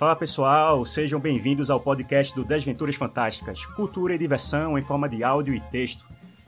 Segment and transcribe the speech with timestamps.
[0.00, 5.22] Fala pessoal, sejam bem-vindos ao podcast do Desventuras Fantásticas, cultura e diversão em forma de
[5.22, 6.06] áudio e texto.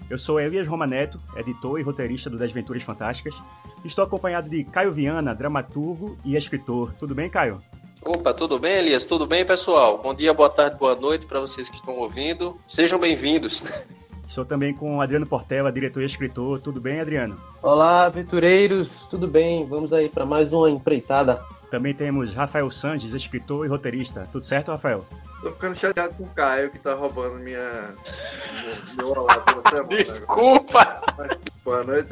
[0.08, 3.34] Eu sou Elias Romaneto, editor e roteirista do Desventuras Fantásticas.
[3.84, 6.94] Estou acompanhado de Caio Viana, dramaturgo e escritor.
[6.98, 7.58] Tudo bem, Caio?
[8.02, 9.04] Opa, tudo bem, Elias?
[9.04, 10.00] Tudo bem, pessoal?
[10.02, 12.58] Bom dia, boa tarde, boa noite para vocês que estão ouvindo.
[12.66, 13.62] Sejam bem-vindos.
[14.26, 16.58] Estou também com Adriano Portela, diretor e escritor.
[16.58, 17.38] Tudo bem, Adriano?
[17.62, 18.88] Olá, aventureiros.
[19.10, 19.66] Tudo bem?
[19.66, 21.44] Vamos aí para mais uma empreitada.
[21.72, 24.28] Também temos Rafael Sanches, escritor e roteirista.
[24.30, 25.06] Tudo certo, Rafael?
[25.40, 27.94] Tô ficando chateado com o Caio que tá roubando minha.
[28.94, 29.88] meu olá toda semana.
[29.88, 31.00] Desculpa!
[31.64, 32.10] Boa noite,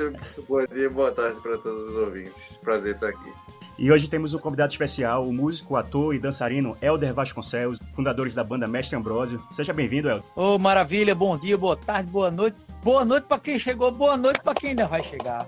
[0.49, 2.59] bom dia e boa tarde para todos os ouvintes.
[2.63, 3.31] Prazer estar aqui.
[3.79, 8.43] E hoje temos um convidado especial, o músico, ator e dançarino Helder Vasconcelos, fundadores da
[8.43, 9.43] banda Mestre Ambrósio.
[9.51, 10.25] Seja bem-vindo, Helder.
[10.35, 12.57] Ô, oh, maravilha, bom dia, boa tarde, boa noite.
[12.83, 15.47] Boa noite para quem chegou, boa noite para quem ainda vai chegar.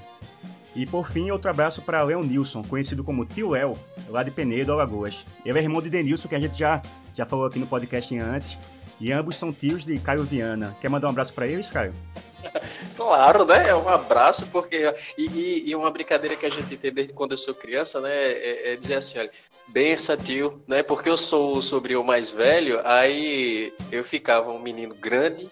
[0.75, 3.79] E por fim, outro abraço para Léo Nilson, conhecido como Tio Léo,
[4.09, 5.25] lá de Penedo, Alagoas.
[5.45, 6.83] Ele é irmão de Denilson, que a gente já,
[7.15, 8.59] já falou aqui no podcast antes.
[8.99, 10.77] E ambos são tios de Caio Viana.
[10.81, 11.95] Quer mandar um abraço para eles, Caio?
[12.97, 13.69] Claro, né?
[13.69, 14.95] É um abraço, porque.
[15.17, 18.13] E, e, uma brincadeira que a gente tem desde quando eu sou criança, né?
[18.13, 19.31] É, é dizer assim, olha,
[19.69, 20.83] bença, tio, né?
[20.83, 25.49] Porque eu sou o sobrinho mais velho, aí eu ficava um menino grande,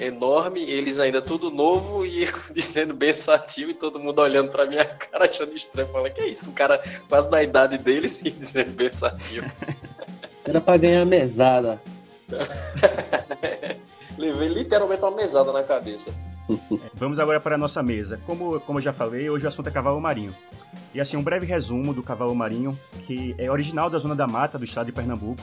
[0.00, 2.96] enorme, eles ainda tudo novo e eu dizendo
[3.48, 5.88] tio e todo mundo olhando pra minha cara achando estranho.
[5.88, 6.50] Falando, que é isso?
[6.50, 8.72] Um cara quase da idade deles e dizendo
[9.28, 9.44] tio.
[10.44, 11.80] Era pra ganhar mesada.
[14.16, 16.10] Levei literalmente uma mesada na cabeça.
[16.94, 18.20] Vamos agora para a nossa mesa.
[18.26, 20.34] Como, como eu já falei, hoje o assunto é cavalo marinho.
[20.94, 24.58] E assim, um breve resumo do cavalo marinho, que é original da Zona da Mata
[24.58, 25.42] do estado de Pernambuco.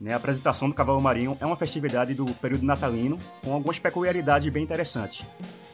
[0.00, 0.12] Né?
[0.12, 4.62] A apresentação do cavalo marinho é uma festividade do período natalino, com algumas peculiaridades bem
[4.62, 5.24] interessantes.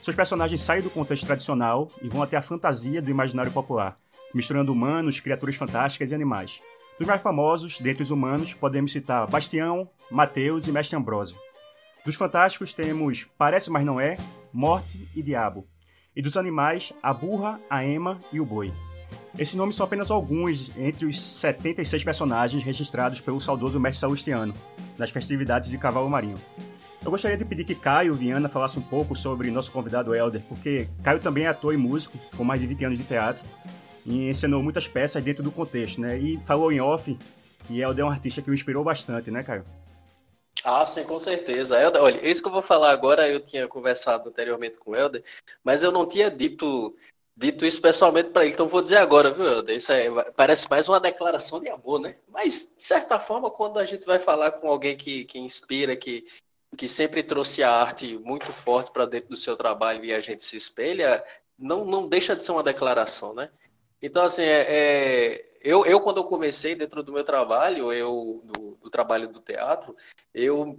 [0.03, 3.97] Seus personagens saem do contexto tradicional e vão até a fantasia do imaginário popular,
[4.35, 6.61] misturando humanos, criaturas fantásticas e animais.
[6.99, 11.37] Dos mais famosos, dentre os humanos, podemos citar Bastião, Mateus e Mestre Ambrósio.
[12.05, 14.19] Dos fantásticos temos Parece Mas Não É,
[14.53, 15.67] Morte e Diabo.
[16.15, 18.71] E dos animais, a burra, a ema e o boi.
[19.39, 24.55] Esses nomes são apenas alguns entre os 76 personagens registrados pelo saudoso mestre Salustiano
[24.99, 26.37] nas festividades de Cavalo Marinho.
[27.03, 30.89] Eu gostaria de pedir que Caio Viana falasse um pouco sobre nosso convidado Helder, porque
[31.03, 33.43] Caio também é ator e músico, com mais de 20 anos de teatro,
[34.05, 36.19] e ensinou muitas peças dentro do contexto, né?
[36.19, 37.19] E falou em off
[37.67, 39.65] que Helder é um artista que o inspirou bastante, né, Caio?
[40.65, 41.79] Ah, sim, com certeza.
[41.79, 45.23] Helder, olha, isso que eu vou falar agora, eu tinha conversado anteriormente com o Helder,
[45.63, 46.97] mas eu não tinha dito,
[47.37, 49.77] dito isso pessoalmente para ele, então vou dizer agora, viu, Helder?
[49.77, 49.93] Isso
[50.35, 52.17] parece mais uma declaração de amor, né?
[52.29, 56.27] Mas, de certa forma, quando a gente vai falar com alguém que, que inspira, que,
[56.79, 60.43] que sempre trouxe a arte muito forte para dentro do seu trabalho e a gente
[60.43, 61.23] se espelha,
[61.59, 63.51] não, não deixa de ser uma declaração, né?
[64.01, 68.79] Então, assim, é, é eu, eu, quando eu comecei dentro do meu trabalho, eu do,
[68.83, 69.97] do trabalho do teatro,
[70.35, 70.79] eu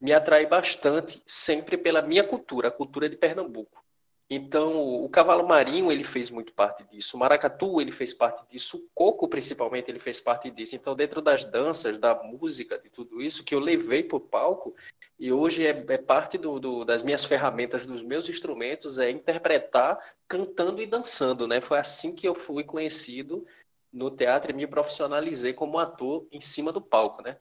[0.00, 3.84] me atraí bastante sempre pela minha cultura, a cultura de Pernambuco.
[4.32, 7.16] Então, o cavalo marinho, ele fez muito parte disso.
[7.16, 8.76] O maracatu, ele fez parte disso.
[8.76, 10.76] O coco, principalmente, ele fez parte disso.
[10.76, 14.72] Então, dentro das danças, da música, de tudo isso, que eu levei para o palco,
[15.18, 19.98] e hoje é, é parte do, do, das minhas ferramentas, dos meus instrumentos, é interpretar
[20.28, 21.60] cantando e dançando, né?
[21.60, 23.44] Foi assim que eu fui conhecido
[23.92, 27.36] no teatro e me profissionalizei como ator em cima do palco, né?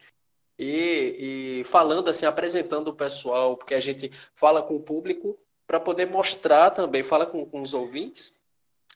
[0.57, 5.79] E, e falando assim, apresentando o pessoal, porque a gente fala com o público para
[5.79, 8.43] poder mostrar também, fala com, com, os ouvintes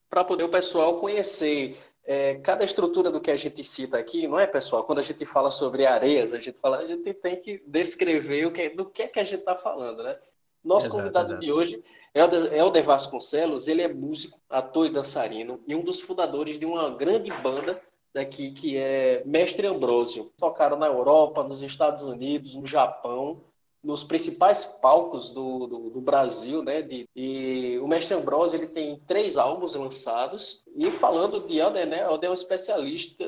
[0.10, 4.40] para poder o pessoal conhecer é, cada estrutura do que a gente cita aqui, não
[4.40, 4.84] é, pessoal?
[4.84, 8.52] Quando a gente fala sobre areias, a gente fala, a gente tem que descrever o
[8.52, 10.20] que, do que é que a gente está falando, né?
[10.64, 11.42] Nosso Exato, convidado exato.
[11.42, 11.84] de hoje
[12.14, 16.90] é De Vasconcelos, ele é músico, ator e dançarino e um dos fundadores de uma
[16.92, 17.82] grande banda
[18.14, 20.32] daqui que é Mestre Ambrósio.
[20.38, 23.42] Tocaram na Europa, nos Estados Unidos, no Japão,
[23.84, 26.82] nos principais palcos do, do, do Brasil, né?
[26.82, 32.04] De, e o Mestre Ambrósio ele tem três álbuns lançados e falando de Helder, né?
[32.04, 33.26] Helder é um especialista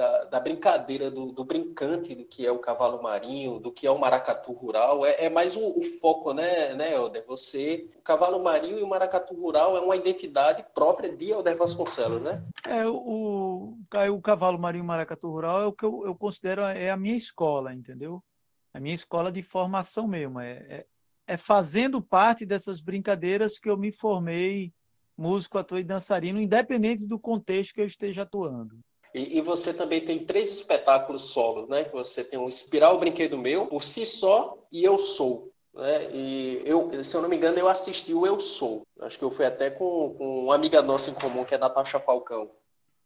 [0.00, 3.90] da, da brincadeira do, do brincante, do que é o cavalo marinho, do que é
[3.90, 5.04] o maracatu rural.
[5.04, 7.22] É, é mais o, o foco, né, né, Helder?
[7.26, 12.22] Você, o cavalo marinho e o maracatu rural é uma identidade própria de Helder Vasconcelos,
[12.22, 12.42] né?
[12.66, 16.96] É, o, o, Cavalo Marinho Maracatu Rural é o que eu, eu considero é a
[16.96, 18.22] minha escola, entendeu?
[18.72, 20.40] A minha escola de formação mesmo.
[20.40, 20.86] É, é,
[21.26, 24.72] é fazendo parte dessas brincadeiras que eu me formei
[25.16, 28.78] músico, ator e dançarino, independente do contexto que eu esteja atuando.
[29.14, 31.84] E, e você também tem três espetáculos solos, né?
[31.84, 35.50] Que você tem o Espiral Brinquedo Meu, Por Si Só e Eu Sou.
[35.74, 36.08] Né?
[36.12, 38.82] E eu, se eu não me engano, eu assisti o Eu Sou.
[39.00, 41.98] Acho que eu fui até com, com uma amiga nossa em comum, que é Natasha
[41.98, 42.50] Falcão.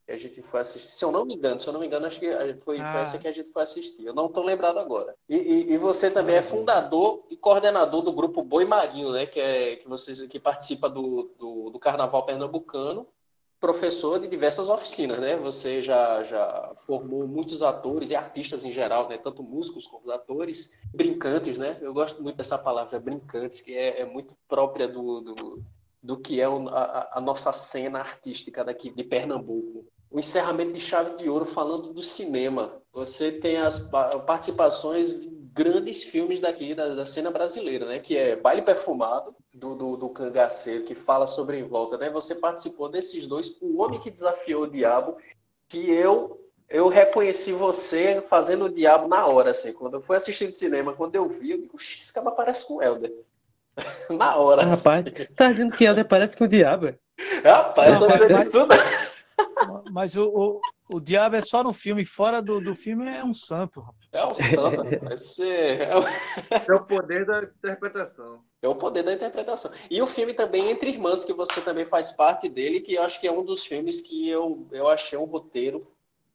[0.06, 0.90] Que a gente foi assistir.
[0.90, 2.26] Se eu não me engano, se eu não me engano, acho que
[2.62, 3.00] foi, foi Ah.
[3.00, 4.04] essa que a gente foi assistir.
[4.04, 5.14] Eu não estou lembrado agora.
[5.26, 9.24] E, e- e você também é fundador e coordenador do grupo Boi Marinho, né?
[9.24, 13.06] Que, é, que, vocês, que participa do, do, do Carnaval Pernambucano
[13.64, 15.36] professor de diversas oficinas, né?
[15.38, 19.16] Você já, já formou muitos atores e artistas em geral, né?
[19.16, 21.78] Tanto músicos como atores, brincantes, né?
[21.80, 25.62] Eu gosto muito dessa palavra brincantes, que é, é muito própria do, do,
[26.02, 29.86] do que é a, a nossa cena artística daqui de Pernambuco.
[30.10, 32.82] O encerramento de Chave de Ouro falando do cinema.
[32.92, 35.24] Você tem as pa- participações
[35.54, 38.00] grandes filmes daqui da, da cena brasileira, né?
[38.00, 42.10] Que é Baile Perfumado, do, do, do Cangaceiro, que fala sobre Em Volta, né?
[42.10, 45.16] Você participou desses dois, O Homem que Desafiou o Diabo,
[45.68, 49.70] que eu eu reconheci você fazendo o diabo na hora, assim.
[49.72, 52.66] Quando eu fui assistir de cinema, quando eu vi, eu digo, "Oxi, esse cara parece
[52.66, 53.12] com o Helder.
[54.10, 54.62] na hora.
[54.64, 55.26] Rapaz, assim.
[55.36, 56.86] tá dizendo que Helder parece com o diabo?
[56.88, 56.96] é?
[57.44, 58.76] Rapaz, eu tô dizendo mas- isso, né?
[59.92, 60.60] Mas o, o,
[60.96, 63.80] o diabo é só no filme, fora do, do filme é um santo.
[63.80, 64.08] rapaz.
[64.12, 65.80] É o santo, vai ser...
[65.82, 66.04] é o-
[66.68, 68.40] É o poder da interpretação.
[68.62, 69.70] É o poder da interpretação.
[69.90, 73.20] E o filme também Entre Irmãs, que você também faz parte dele, que eu acho
[73.20, 75.86] que é um dos filmes que eu, eu achei um roteiro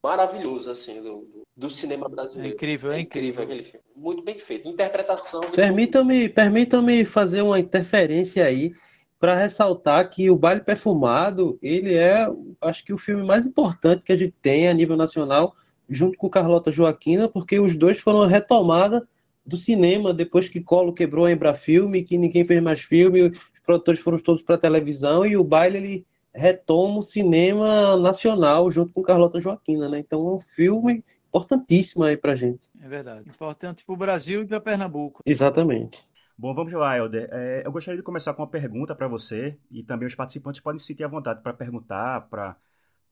[0.01, 2.55] maravilhoso, assim, do, do, cinema É brasileiro.
[2.55, 3.43] incrível, é incrível.
[3.43, 3.83] aquele filme.
[3.95, 4.67] Muito bem feito.
[4.67, 8.71] Interpretação Permitam-me, permitam-me fazer uma interferência aí
[9.19, 12.25] para ressaltar que o Baile Perfumado, ele é,
[12.61, 15.55] acho que o filme mais importante que a gente tem a nível nacional,
[15.89, 19.05] junto com Carlota Joaquina, porque os dois foram retomada
[19.45, 23.99] do cinema depois que Collor quebrou a Embrafilme, que ninguém fez mais filme, os produtores
[23.99, 29.41] foram todos para televisão e o Baile ele retoma o cinema nacional junto com Carlota
[29.41, 29.99] Joaquina, né?
[29.99, 32.61] Então é um filme importantíssimo aí pra gente.
[32.81, 33.27] É verdade.
[33.27, 35.21] Importante para o Brasil e para Pernambuco.
[35.25, 36.07] Exatamente.
[36.41, 37.27] Bom, vamos lá, Helder.
[37.33, 40.79] É, eu gostaria de começar com uma pergunta para você e também os participantes podem
[40.79, 42.55] se sentir à vontade para perguntar, para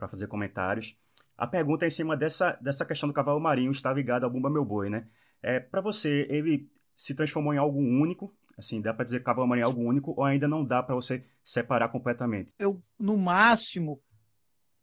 [0.08, 0.98] fazer comentários.
[1.38, 4.50] A pergunta é em cima dessa, dessa questão do cavalo marinho estar ligado ao Bumba
[4.50, 5.10] Meu Boi, né?
[5.44, 8.34] É, para você, ele se transformou em algo único?
[8.58, 10.96] Assim, dá para dizer que cavalo marinho é algo único ou ainda não dá para
[10.96, 12.54] você separar completamente?
[12.58, 14.02] eu no máximo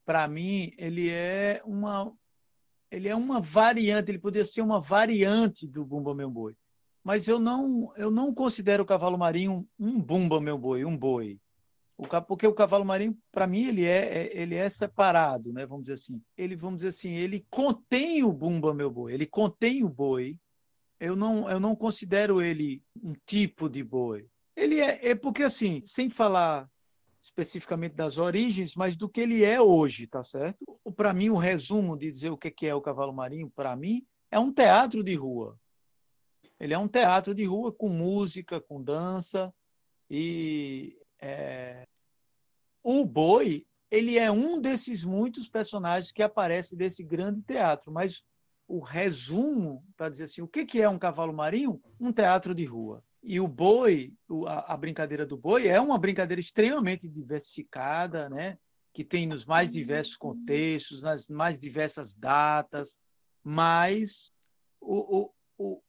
[0.05, 2.13] para mim ele é uma
[2.91, 6.55] ele é uma variante ele poderia ser uma variante do bumba meu boi
[7.05, 11.39] mas eu não eu não considero o cavalo marinho um bumba meu boi um boi
[11.97, 15.85] o porque o cavalo marinho para mim ele é é- ele é separado né vamos
[15.85, 19.89] dizer assim ele vamos dizer assim ele contém o bumba meu boi ele contém o
[19.89, 20.37] boi
[20.99, 25.83] eu não eu não considero ele um tipo de boi ele é, é porque assim
[25.85, 26.69] sem falar
[27.25, 30.59] especificamente das origens, mas do que ele é hoje, tá certo?
[30.95, 34.39] Para mim, o resumo de dizer o que é o cavalo marinho, para mim, é
[34.39, 35.59] um teatro de rua.
[36.61, 39.53] Ele é um teatro de rua com música, com dança
[40.11, 41.87] e é,
[42.83, 48.23] o boi ele é um desses muitos personagens que aparece desse grande teatro, mas
[48.67, 51.81] o resumo para dizer assim, o que que é um cavalo marinho?
[52.01, 53.05] Um teatro de rua.
[53.23, 54.13] E o boi,
[54.67, 58.59] a brincadeira do boi é uma brincadeira extremamente diversificada, né?
[58.93, 63.01] Que tem nos mais diversos contextos, nas mais diversas datas,
[63.43, 64.31] mas
[64.81, 65.83] o, o, o-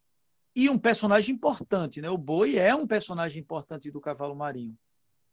[0.55, 2.09] e um personagem importante, né?
[2.09, 4.77] O boi é um personagem importante do cavalo marinho,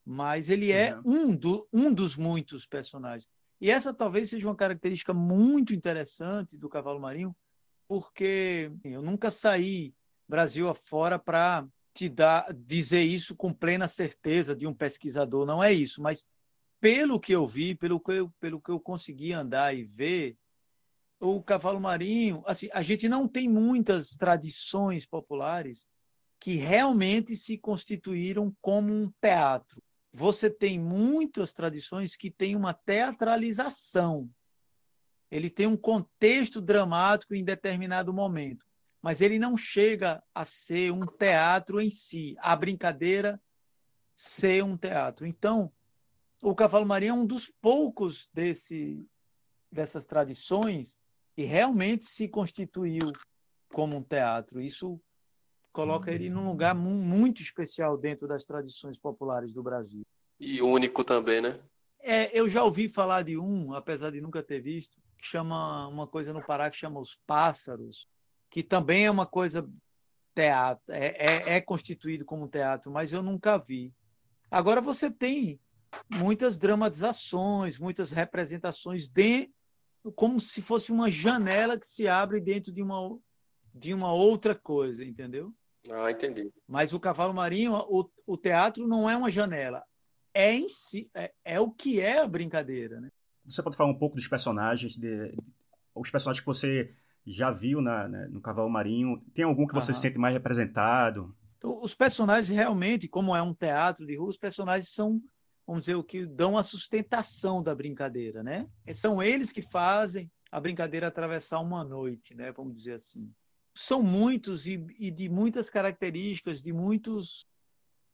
[0.04, 3.28] mas ele é um, do, um dos muitos personagens.
[3.60, 7.36] E essa talvez seja uma característica muito interessante do cavalo marinho,
[7.86, 9.94] porque eu nunca saí
[10.28, 15.72] Brasil afora para te dar, dizer isso com plena certeza de um pesquisador, não é
[15.72, 16.24] isso, mas
[16.80, 20.36] pelo que eu vi, pelo que eu, pelo que eu consegui andar e ver,
[21.22, 25.86] o cavalo marinho, assim, a gente não tem muitas tradições populares
[26.40, 29.80] que realmente se constituíram como um teatro.
[30.12, 34.28] Você tem muitas tradições que têm uma teatralização.
[35.30, 38.66] Ele tem um contexto dramático em determinado momento,
[39.00, 43.40] mas ele não chega a ser um teatro em si, a brincadeira
[44.16, 45.24] ser um teatro.
[45.24, 45.72] Então,
[46.42, 49.08] o Cavalo Marinho é um dos poucos desse,
[49.70, 51.00] dessas tradições
[51.34, 53.12] que realmente se constituiu
[53.72, 54.60] como um teatro.
[54.60, 55.00] Isso
[55.72, 60.02] coloca ele num lugar muito especial dentro das tradições populares do Brasil.
[60.38, 61.58] E único também, né?
[62.00, 66.06] É, eu já ouvi falar de um, apesar de nunca ter visto, que chama uma
[66.06, 68.08] coisa no Pará que chama Os Pássaros,
[68.50, 69.68] que também é uma coisa
[70.34, 73.94] teatro, é, é, é constituído como teatro, mas eu nunca vi.
[74.50, 75.60] Agora você tem
[76.10, 79.50] muitas dramatizações, muitas representações de
[80.16, 83.18] como se fosse uma janela que se abre dentro de uma
[83.74, 85.52] de uma outra coisa, entendeu?
[85.90, 86.52] Ah, entendi.
[86.68, 89.82] Mas o cavalo marinho, o, o teatro não é uma janela,
[90.34, 93.08] é em si, é, é o que é a brincadeira, né?
[93.44, 95.34] Você pode falar um pouco dos personagens, de,
[95.94, 96.94] os personagens que você
[97.26, 99.20] já viu na, na no cavalo marinho?
[99.34, 99.94] Tem algum que você Aham.
[99.94, 101.34] se sente mais representado?
[101.58, 105.20] Então, os personagens realmente, como é um teatro de rua, os personagens são,
[105.66, 108.68] vamos dizer, o que dão a sustentação da brincadeira, né?
[108.92, 112.52] São eles que fazem a brincadeira atravessar uma noite, né?
[112.52, 113.32] Vamos dizer assim
[113.74, 117.46] são muitos e, e de muitas características, de muitos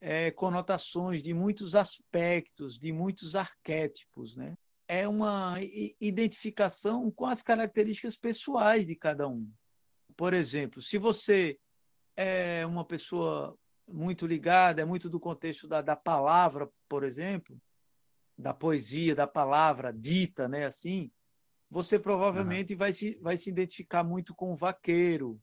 [0.01, 4.57] é, conotações, de muitos aspectos, de muitos arquétipos, né?
[4.87, 5.57] É uma
[6.01, 9.47] identificação com as características pessoais de cada um.
[10.17, 11.59] Por exemplo, se você
[12.17, 13.55] é uma pessoa
[13.89, 17.57] muito ligada, é muito do contexto da, da palavra, por exemplo,
[18.37, 20.65] da poesia, da palavra dita, né?
[20.65, 21.11] Assim,
[21.71, 22.79] você provavelmente uhum.
[22.79, 25.41] vai, se, vai se identificar muito com o vaqueiro,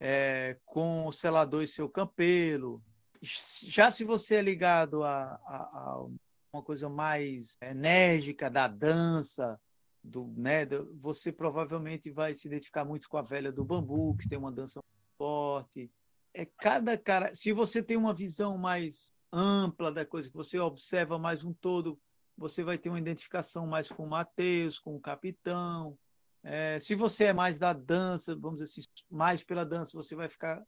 [0.00, 2.82] é, com o selador e seu campelo.
[3.20, 6.06] Já se você é ligado a, a, a
[6.52, 9.60] uma coisa mais enérgica da dança,
[10.02, 14.28] do, né, do, você provavelmente vai se identificar muito com a velha do bambu, que
[14.28, 14.80] tem uma dança
[15.16, 15.90] forte.
[16.34, 17.34] É cada cara.
[17.34, 21.98] Se você tem uma visão mais ampla da coisa, que você observa mais um todo,
[22.36, 25.98] você vai ter uma identificação mais com o Mateus, com o capitão,
[26.42, 30.28] é, se você é mais da dança, vamos dizer assim, mais pela dança, você vai
[30.28, 30.62] ficar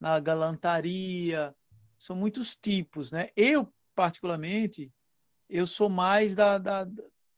[0.00, 1.54] na galantaria.
[1.98, 3.30] São muitos tipos, né?
[3.36, 4.92] Eu, particularmente,
[5.48, 6.86] eu sou mais da, da,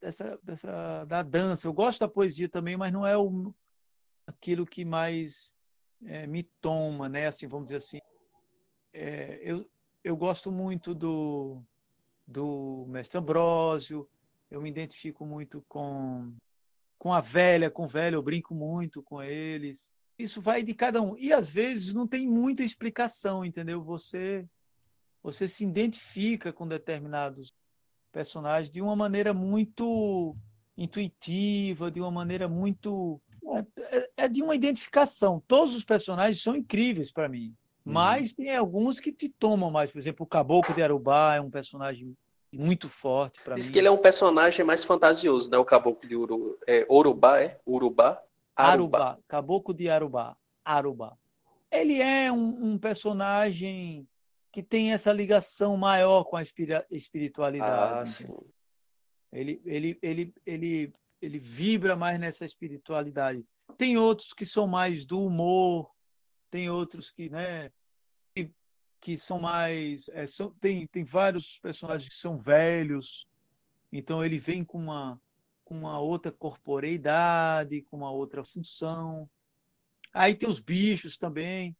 [0.01, 1.69] dessa, dessa, da dança.
[1.69, 3.55] Eu gosto da poesia também, mas não é o,
[4.27, 5.53] aquilo que mais
[6.07, 7.27] é, me toma, né?
[7.27, 8.01] Assim, vamos dizer assim.
[8.93, 9.69] É, eu,
[10.03, 11.63] eu gosto muito do,
[12.27, 14.09] do Mestre Ambrósio,
[14.51, 16.33] eu me identifico muito com
[16.97, 19.93] com a velha, com o velho, eu brinco muito com eles.
[20.19, 21.15] Isso vai de cada um.
[21.19, 23.83] E às vezes não tem muita explicação, entendeu?
[23.83, 24.49] Você
[25.23, 27.53] você se identifica com determinados
[28.13, 30.37] personagens de uma maneira muito
[30.77, 33.21] intuitiva, de uma maneira muito
[33.79, 35.43] é, é de uma identificação.
[35.47, 37.93] Todos os personagens são incríveis para mim, uhum.
[37.93, 39.91] mas tem alguns que te tomam mais.
[39.91, 42.17] Por exemplo, o Caboclo de Arubá é um personagem
[42.53, 43.61] muito forte para mim.
[43.61, 45.59] Diz que ele é um personagem mais fantasioso, né?
[45.59, 46.59] O caboclo de Uru...
[46.67, 47.59] é, Urubá, é?
[47.67, 48.23] Urubá?
[48.55, 48.99] Arubá.
[48.99, 49.19] Arubá.
[49.27, 50.37] Caboclo de Arubá.
[50.65, 51.17] Arubá.
[51.71, 54.07] Ele é um, um, personagem
[54.53, 56.43] que tem essa ligação maior com a
[56.91, 58.27] espiritualidade.
[58.31, 58.43] Ah,
[59.33, 60.95] ele, ele, ele, ele,
[61.25, 63.45] ele vibra mais nessa espiritualidade.
[63.77, 65.91] Tem outros que são mais do humor,
[66.51, 67.71] tem outros que, né,
[69.05, 70.09] que são mais.
[70.09, 73.29] É, são, tem, tem vários personagens que são velhos,
[73.93, 75.21] então ele vem com uma,
[75.63, 79.29] com uma outra corporeidade, com uma outra função.
[80.13, 81.77] Aí tem os bichos também.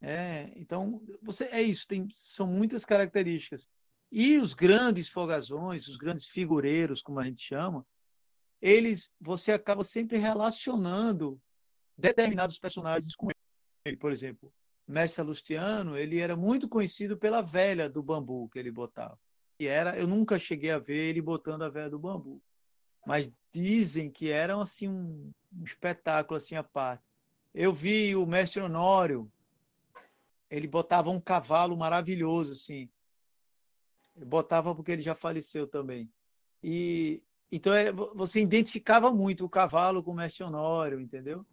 [0.00, 3.66] É, então, você é isso, tem, são muitas características.
[4.12, 7.84] E os grandes fogazões, os grandes figureiros, como a gente chama,
[8.60, 11.40] eles você acaba sempre relacionando
[11.96, 13.28] determinados personagens com
[13.84, 13.96] ele.
[13.96, 14.52] Por exemplo,
[14.86, 19.18] mestre Salustiano, ele era muito conhecido pela velha do bambu que ele botava.
[19.58, 22.40] E era, eu nunca cheguei a ver ele botando a velha do bambu.
[23.06, 27.02] Mas dizem que era assim um, um espetáculo assim à parte.
[27.54, 29.30] Eu vi o mestre Honório,
[30.50, 32.88] ele botava um cavalo maravilhoso assim.
[34.16, 36.10] Ele botava porque ele já faleceu também.
[36.62, 41.46] E então é, você identificava muito o cavalo com o mestre Honório, entendeu?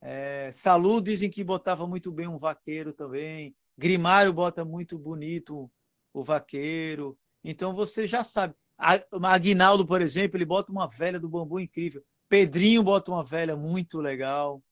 [0.00, 3.54] É, Salu dizem que botava muito bem um vaqueiro também.
[3.76, 5.70] Grimário bota muito bonito
[6.12, 7.18] o vaqueiro.
[7.42, 8.54] Então você já sabe.
[8.78, 12.02] Aguinaldo, por exemplo, ele bota uma velha do bambu incrível.
[12.28, 14.62] Pedrinho bota uma velha muito legal.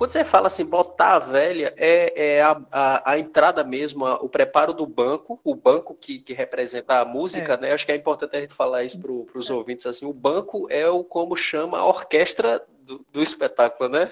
[0.00, 4.14] Quando você fala assim, botar a velha, é, é a, a, a, entrada mesmo, a,
[4.14, 7.56] o preparo do banco, o banco que, que representa a música, é.
[7.58, 7.72] né?
[7.74, 9.52] Acho que é importante a gente falar isso para os é.
[9.52, 14.10] ouvintes, assim, o banco é o como chama a orquestra do, do espetáculo, né?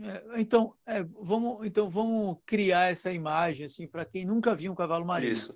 [0.00, 4.74] É, então, é, vamos, então, vamos criar essa imagem, assim, para quem nunca viu um
[4.74, 5.32] cavalo marinho.
[5.32, 5.54] Isso.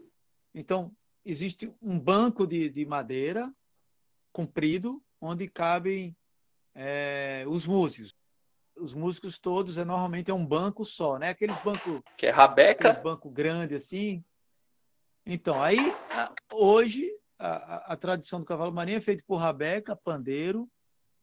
[0.54, 0.92] Então,
[1.24, 3.50] existe um banco de, de madeira
[4.34, 6.14] comprido, onde cabem
[6.74, 8.14] é, os músicos
[8.78, 11.30] os músicos todos é normalmente é um banco só, né?
[11.30, 14.24] Aqueles banco que é rabeca, banco grande assim.
[15.24, 15.78] Então aí
[16.52, 20.68] hoje a, a, a, tradição do cavalo marinho é feita por rabeca, pandeiro,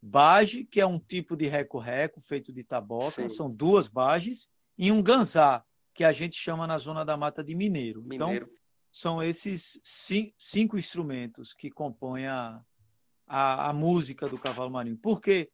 [0.02, 3.30] baje, que é um tipo de reco-reco feito de taboca, Sim.
[3.30, 7.56] são duas bajes e um ganzá, que a gente chama na zona da mata de
[7.56, 8.04] mineiro.
[8.08, 8.46] Então, mineiro.
[8.46, 9.80] Então são esses
[10.38, 12.62] cinco instrumentos que compõem a,
[13.26, 14.98] a, a música do cavalo marinho.
[14.98, 15.50] Por quê?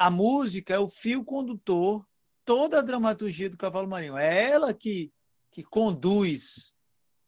[0.00, 2.08] A música é o fio condutor,
[2.42, 4.16] toda a dramaturgia do Cavalo Marinho.
[4.16, 5.12] É ela que,
[5.50, 6.72] que conduz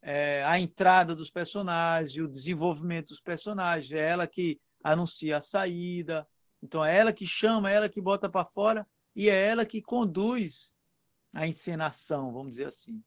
[0.01, 6.27] é, a entrada dos personagens, o desenvolvimento dos personagens, é ela que anuncia a saída.
[6.63, 9.83] Então, é ela que chama, é ela que bota para fora e é ela que
[9.83, 10.73] conduz
[11.31, 13.05] a encenação, vamos dizer assim.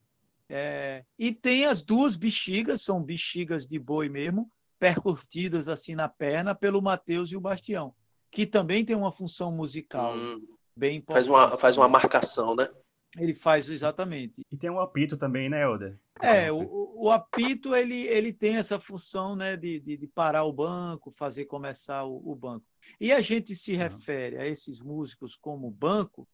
[0.47, 6.53] É, e tem as duas bexigas, são bexigas de boi mesmo, percutidas assim na perna
[6.53, 7.95] pelo Mateus e o Bastião
[8.35, 11.25] que também tem uma função musical hum, bem importante.
[11.25, 12.69] Faz uma, faz uma marcação, né?
[13.17, 14.41] Ele faz exatamente.
[14.51, 15.97] E tem um apito também, né, Helder?
[16.21, 20.51] É, o, o apito ele, ele tem essa função né, de, de, de parar o
[20.51, 22.65] banco, fazer começar o, o, banco.
[22.99, 26.27] E a gente se refere a esses músicos como banco,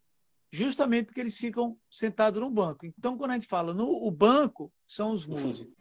[0.52, 2.84] justamente porque eles ficam sentados no banco.
[2.84, 5.72] Então, quando a gente fala no o banco, são os músicos.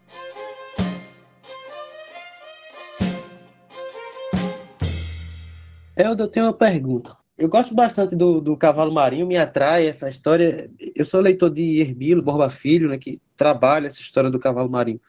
[6.00, 7.16] Helder, eu tenho uma pergunta.
[7.36, 10.70] Eu gosto bastante do, do Cavalo Marinho, me atrai essa história.
[10.94, 15.00] Eu sou leitor de Herbilo Borba Filho, né, que trabalha essa história do Cavalo Marinho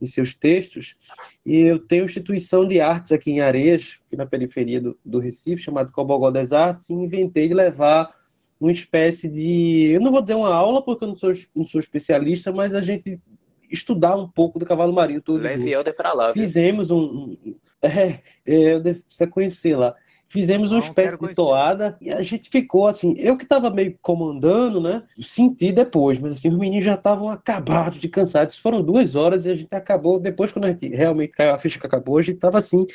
[0.00, 0.94] em seus textos.
[1.44, 5.62] E eu tenho instituição de artes aqui em Areias, aqui na periferia do, do Recife,
[5.62, 8.14] chamado Cobogó das Artes, e inventei de levar
[8.60, 9.90] uma espécie de.
[9.92, 12.80] Eu não vou dizer uma aula, porque eu não sou, não sou especialista, mas a
[12.80, 13.20] gente
[13.70, 16.32] estudar um pouco do Cavalo Marinho Leve Helder para lá.
[16.32, 16.42] Viu?
[16.42, 17.36] Fizemos um.
[17.44, 19.94] um é, é, eu devo conhecer lá.
[20.28, 23.14] Fizemos uma espécie de toada e a gente ficou assim.
[23.16, 25.04] Eu que estava meio comandando, né?
[25.20, 28.56] Senti depois, mas assim, os meninos já estavam acabados de cansados.
[28.56, 30.18] Foram duas horas e a gente acabou.
[30.18, 32.86] Depois, quando a gente realmente caiu a ficha que acabou, a gente estava assim,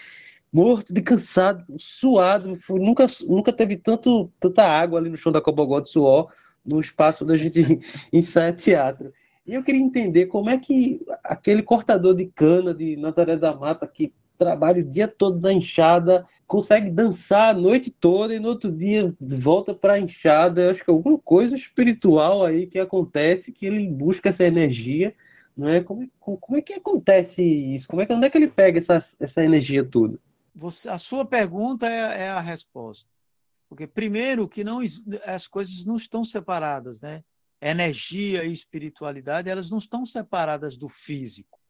[0.51, 2.59] morto de cansado, suado.
[2.69, 6.29] Nunca, nunca teve tanto, tanta água ali no chão da Cobogó de suor,
[6.65, 7.79] no espaço da gente
[8.11, 9.13] ensaia teatro.
[9.47, 13.87] E eu queria entender como é que aquele cortador de cana de Nazaré da Mata,
[13.87, 18.69] que trabalha o dia todo na enxada, consegue dançar a noite toda e no outro
[18.69, 20.69] dia volta para a enxada.
[20.69, 25.15] Acho que é alguma coisa espiritual aí que acontece, que ele busca essa energia.
[25.55, 25.81] Não é?
[25.81, 27.87] Como, como é que acontece isso?
[27.87, 30.19] Como é que, onde é que ele pega essa, essa energia toda?
[30.53, 33.09] Você, a sua pergunta é, é a resposta.
[33.69, 34.81] Porque, primeiro, que não,
[35.25, 37.23] as coisas não estão separadas, né?
[37.61, 41.60] Energia e espiritualidade, elas não estão separadas do físico.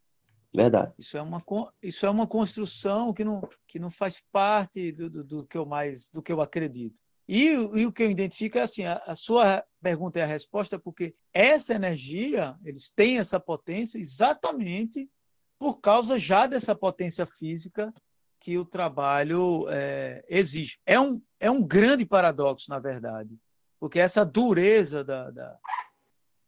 [0.53, 0.93] Verdade.
[0.99, 1.43] Isso é uma,
[1.81, 5.65] isso é uma construção que não, que não faz parte do, do, do que eu
[5.65, 6.95] mais do que eu acredito.
[7.27, 10.77] E, e o que eu identifico é assim: a, a, sua pergunta é a resposta,
[10.77, 15.09] porque essa energia, eles têm essa potência exatamente
[15.57, 17.93] por causa já dessa potência física
[18.41, 20.79] que o trabalho é, exige.
[20.85, 23.37] É um, é um grande paradoxo, na verdade,
[23.79, 25.57] porque essa dureza da, da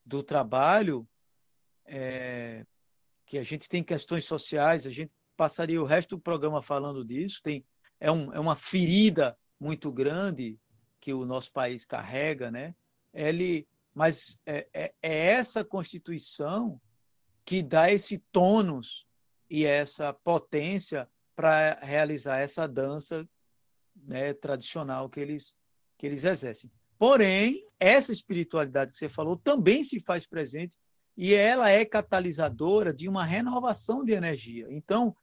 [0.06, 1.08] do trabalho
[1.86, 2.66] é,
[3.26, 7.42] que a gente tem questões sociais, a gente passaria o resto do programa falando disso,
[7.44, 7.66] tem,
[8.00, 10.60] é, um, é uma ferida muito grande
[11.00, 12.76] que o nosso país carrega, né?
[13.14, 16.80] Ele, mas é, é, é essa Constituição
[17.46, 19.06] que dá esse tônus
[19.50, 23.28] e essa potência para realizar essa dança
[23.96, 25.56] né, tradicional que eles,
[25.98, 26.72] que eles exercem.
[26.98, 30.78] Porém, essa espiritualidade que você falou também se faz presente
[31.16, 34.68] e ela é catalisadora de uma renovação de energia.
[34.70, 35.16] Então,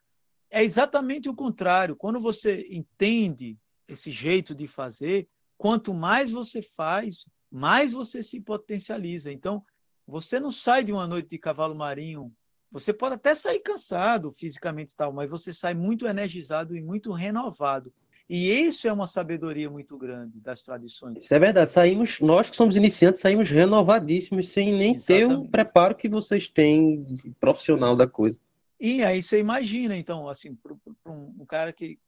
[0.50, 1.96] é exatamente o contrário.
[1.96, 9.32] Quando você entende esse jeito de fazer, quanto mais você faz, mais você se potencializa.
[9.32, 9.64] Então,
[10.06, 12.32] você não sai de uma noite de cavalo marinho.
[12.70, 17.12] Você pode até sair cansado fisicamente e tal, mas você sai muito energizado e muito
[17.12, 17.92] renovado.
[18.32, 21.18] E isso é uma sabedoria muito grande das tradições.
[21.18, 21.72] Isso é verdade.
[21.72, 25.50] Saímos, nós que somos iniciantes, saímos renovadíssimos, sem nem ter o Exatamente.
[25.50, 27.04] preparo que vocês têm
[27.40, 28.38] profissional da coisa.
[28.78, 31.98] E aí você imagina, então, assim, para um, um cara que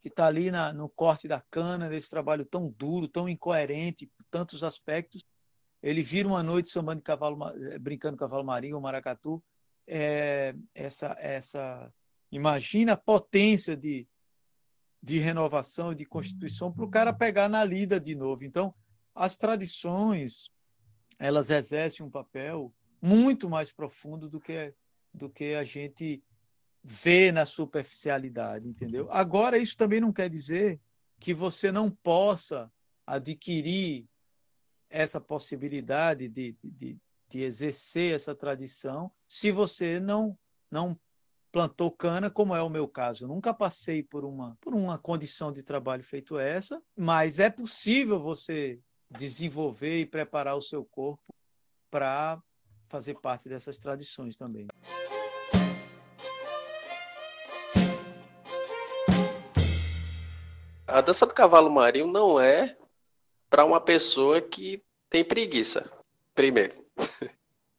[0.00, 4.24] que está ali na, no corte da cana, desse trabalho tão duro, tão incoerente, por
[4.30, 5.24] tantos aspectos,
[5.82, 7.38] ele vira uma noite sambando cavalo,
[7.72, 9.42] eh, brincando cavalo marinho ou maracatu.
[9.86, 11.92] É, essa, essa,
[12.30, 14.06] imagina a potência de,
[15.02, 18.44] de renovação, de constituição para o cara pegar na lida de novo.
[18.44, 18.74] Então,
[19.14, 20.50] as tradições,
[21.18, 24.74] elas exercem um papel muito mais profundo do que,
[25.12, 26.22] do que a gente
[26.82, 29.08] vê na superficialidade, entendeu?
[29.10, 30.80] Agora, isso também não quer dizer
[31.20, 32.70] que você não possa
[33.06, 34.06] adquirir
[34.90, 36.96] essa possibilidade de, de,
[37.28, 40.38] de exercer essa tradição se você não,
[40.70, 40.98] não
[41.50, 43.24] plantou cana, como é o meu caso.
[43.24, 48.20] Eu nunca passei por uma, por uma condição de trabalho feito essa, mas é possível
[48.20, 48.78] você
[49.10, 51.34] desenvolver e preparar o seu corpo
[51.90, 52.40] para
[52.88, 54.66] fazer parte dessas tradições também.
[60.86, 62.76] A dança do cavalo marinho não é
[63.50, 65.90] para uma pessoa que tem preguiça,
[66.34, 66.74] primeiro.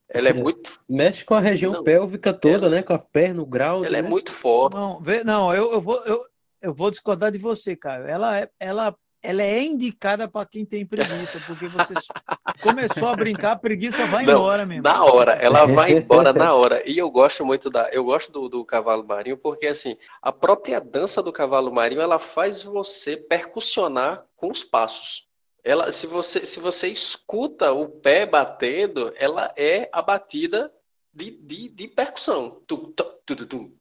[0.10, 1.84] Ela é muito, Mexe com a região Não.
[1.84, 2.82] pélvica toda, né?
[2.82, 3.86] Com a perna, o grau.
[3.86, 4.10] ela é né?
[4.10, 4.76] muito forte.
[4.76, 6.26] Não, vê- não eu, eu, vou, eu,
[6.62, 8.10] eu vou discordar de você, cara.
[8.10, 11.94] Ela é, ela, ela é indicada para quem tem preguiça, porque você
[12.60, 14.82] começou a brincar, a preguiça vai Não, embora mesmo.
[14.82, 16.82] Na hora, ela vai embora na hora.
[16.90, 20.82] E eu gosto muito da, eu gosto do, do cavalo marinho porque assim, a própria
[20.82, 25.29] dança do cavalo marinho, ela faz você percussionar com os passos.
[25.64, 30.74] Ela, se você, se você escuta o pé batendo, ela é a batida
[31.14, 32.62] de, de, de percussão.
[32.68, 33.74] Tum, tum.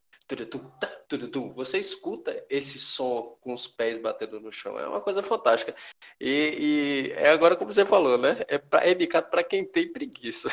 [1.55, 4.79] Você escuta esse som com os pés batendo no chão.
[4.79, 5.75] É uma coisa fantástica.
[6.21, 8.45] E, e é agora como você falou, né?
[8.49, 10.51] É, pra, é indicado para quem tem preguiça.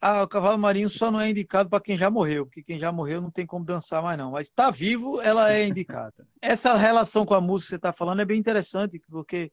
[0.00, 2.92] Ah, o cavalo marinho só não é indicado para quem já morreu, porque quem já
[2.92, 4.32] morreu não tem como dançar mais não.
[4.32, 6.28] Mas está vivo, ela é indicada.
[6.40, 9.50] Essa relação com a música que você está falando é bem interessante, porque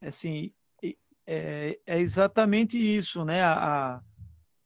[0.00, 0.52] assim
[1.26, 3.42] é, é exatamente isso, né?
[3.42, 3.52] A,
[3.96, 4.02] a-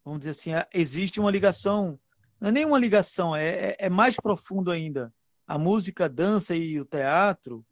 [0.05, 1.99] vamos dizer assim, a- existe uma ligação,
[2.40, 5.12] não é nem uma ligação, é, é, é mais profundo ainda.
[5.47, 7.64] A música, a dança e o teatro,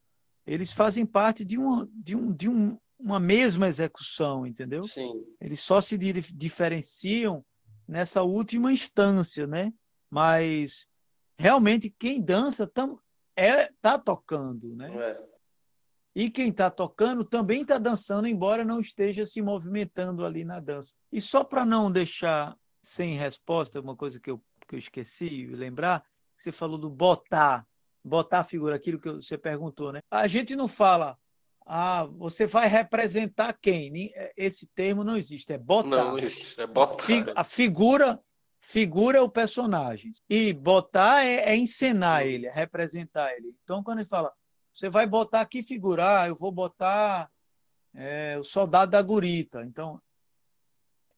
[0.47, 4.85] eles fazem parte de, uma, de, um, de um, uma mesma execução, entendeu?
[4.85, 5.25] Sim.
[5.41, 7.45] eles só se di- diferenciam
[7.87, 9.73] nessa última instância, né?
[10.11, 10.87] Mas
[11.39, 12.99] realmente quem dança tam,
[13.37, 14.95] é tá tocando, né?
[14.97, 15.34] É.
[16.15, 20.95] E quem está tocando também está dançando, embora não esteja se movimentando ali na dança.
[21.11, 25.47] E só para não deixar sem resposta, uma coisa que eu, que eu esqueci de
[25.47, 26.05] lembrar,
[26.37, 27.67] você falou do botar,
[28.05, 30.01] botar a figura, aquilo que você perguntou, né?
[30.11, 31.19] A gente não fala,
[31.67, 33.91] ah, você vai representar quem?
[33.91, 35.89] Ni- Esse termo não existe, é botar.
[35.89, 36.61] Não, existe.
[36.61, 37.03] É botar.
[37.35, 38.21] A figura
[38.67, 43.55] figura é o personagem e botar é, é encenar ele, é representar ele.
[43.63, 44.33] Então quando ele fala,
[44.75, 46.23] você vai botar que figura?
[46.23, 47.31] Ah, eu vou botar
[47.95, 49.63] é, o soldado da gurita.
[49.65, 50.03] Então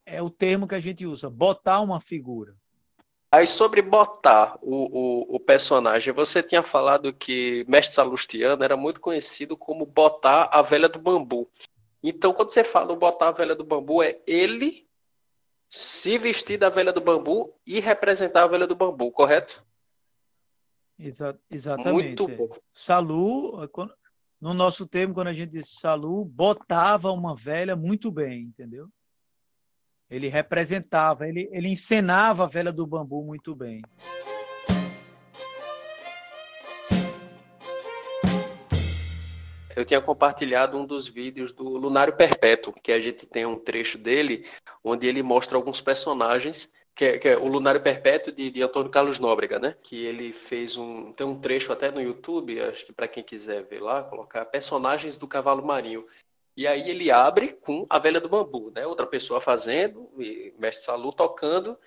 [0.05, 2.55] é o termo que a gente usa, botar uma figura.
[3.31, 9.01] Aí sobre botar o, o, o personagem, você tinha falado que Mestre Salustiano era muito
[9.01, 11.49] conhecido como botar a velha do bambu.
[12.01, 14.87] Então, quando você fala botar a velha do bambu, é ele
[15.69, 19.66] se vestir da velha do bambu e representar a velha do bambu, correto?
[20.99, 22.05] Exa- exatamente.
[22.05, 22.49] Muito bom.
[22.73, 23.93] Salu, quando-
[24.41, 28.87] no nosso termo, quando a gente diz Salu, botava uma velha muito bem, entendeu?
[30.09, 33.81] Ele representava, ele, ele encenava a velha do bambu muito bem.
[39.75, 43.97] Eu tinha compartilhado um dos vídeos do Lunário Perpétuo, que a gente tem um trecho
[43.99, 44.43] dele,
[44.83, 48.89] onde ele mostra alguns personagens, que é, que é o Lunário Perpétuo de, de Antônio
[48.89, 49.75] Carlos Nóbrega, né?
[49.83, 51.13] Que ele fez um.
[51.13, 55.15] Tem um trecho até no YouTube, acho que para quem quiser ver lá, colocar personagens
[55.15, 56.03] do cavalo marinho.
[56.57, 58.87] E aí ele abre com a velha do bambu, né?
[58.87, 61.77] Outra pessoa fazendo, e Mestre Salu tocando.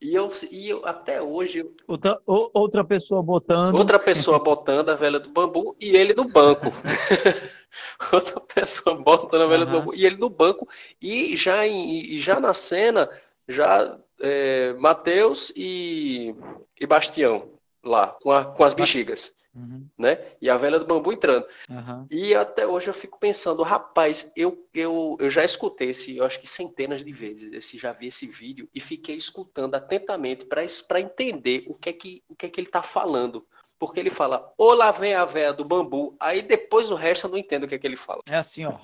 [0.00, 3.76] E eu, e eu até hoje Outra, outra pessoa botando.
[3.76, 6.72] Outra pessoa botando a velha do bambu e ele no banco.
[8.10, 9.78] Outra pessoa botando a velha do Aham.
[9.80, 10.66] bambu e ele no banco.
[11.00, 13.08] E já, em- e já na cena,
[13.46, 16.34] já é, Mateus e,
[16.80, 17.50] e Bastião
[17.84, 19.34] lá, com, a- com as bexigas.
[19.54, 19.86] Uhum.
[19.96, 20.18] né?
[20.38, 21.46] E a velha do bambu entrando.
[21.70, 22.06] Aham.
[22.10, 26.38] E até hoje eu fico pensando, rapaz, eu, eu, eu já escutei esse, eu acho
[26.38, 31.64] que centenas de vezes, esse, já vi esse vídeo e fiquei escutando atentamente para entender
[31.68, 33.46] o que, é que, o que é que ele tá falando.
[33.78, 37.30] Porque ele fala, ô lá vem a véia do bambu, aí depois o resto eu
[37.30, 38.20] não entendo o que é que ele fala.
[38.28, 38.74] É assim, ó.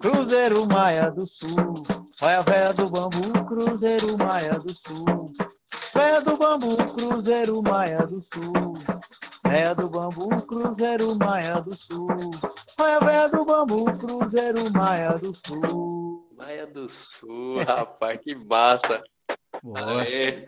[0.00, 1.82] Cruzeiro Maia do Sul,
[2.20, 5.32] vai a véia do bambu, Cruzeiro Maia do Sul.
[5.94, 8.74] Véia do bambu, Cruzeiro Maia do Sul.
[9.46, 12.30] Véia do bambu, Cruzeiro Maia do Sul.
[12.76, 16.28] Vai a véia do bambu, Cruzeiro Maia do Sul.
[16.36, 19.02] Maia do Sul, rapaz, que massa.
[19.74, 20.44] Aê,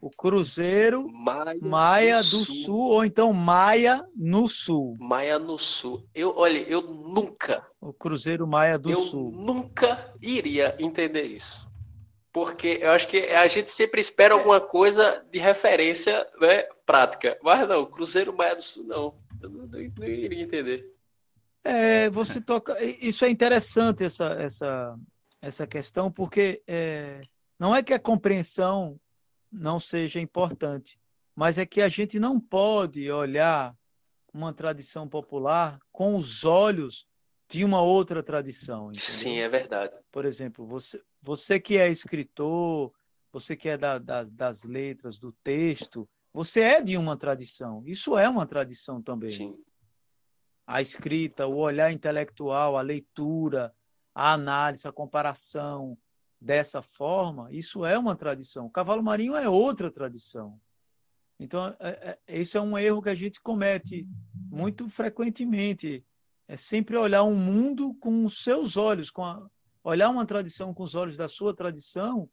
[0.00, 4.96] O Cruzeiro Maia, Maia do Sul, ou então Maia no Sul.
[4.98, 6.04] Maia no Sul.
[6.14, 9.30] Eu, olha, eu nunca, O Cruzeiro Maia do eu Sul.
[9.32, 11.70] nunca iria entender isso.
[12.32, 17.36] Porque eu acho que a gente sempre espera alguma coisa de referência né, prática.
[17.42, 19.14] Mas não, Cruzeiro Maia do Sul, não.
[19.42, 20.86] Eu não, não- não iria entender.
[21.64, 22.76] É, você toca.
[22.82, 24.94] Isso é interessante, essa, essa,
[25.42, 27.20] essa questão, porque é,
[27.60, 28.98] não é que a compreensão
[29.52, 30.98] não seja importante,
[31.36, 33.76] mas é que a gente não pode olhar
[34.32, 37.06] uma tradição popular com os olhos
[37.48, 38.86] de uma outra tradição.
[38.90, 39.00] entendeu?
[39.00, 39.94] Sim, é verdade.
[40.10, 42.92] Por exemplo, você, você que é escritor,
[43.32, 47.82] você que é da- da- das letras, do texto, você é de uma tradição.
[47.84, 49.58] Isso é uma tradição também Sim.
[50.66, 53.74] a escrita, o olhar intelectual, a leitura,
[54.14, 55.98] a análise, a comparação
[56.40, 58.66] dessa forma, isso é uma tradição.
[58.66, 60.58] O cavalo marinho é outra tradição.
[61.38, 66.04] Então, é, é, esse é um erro que a gente comete muito frequentemente.
[66.48, 69.48] É sempre olhar um mundo com os seus olhos, com a-
[69.84, 72.28] olhar uma tradição com os olhos da sua tradição,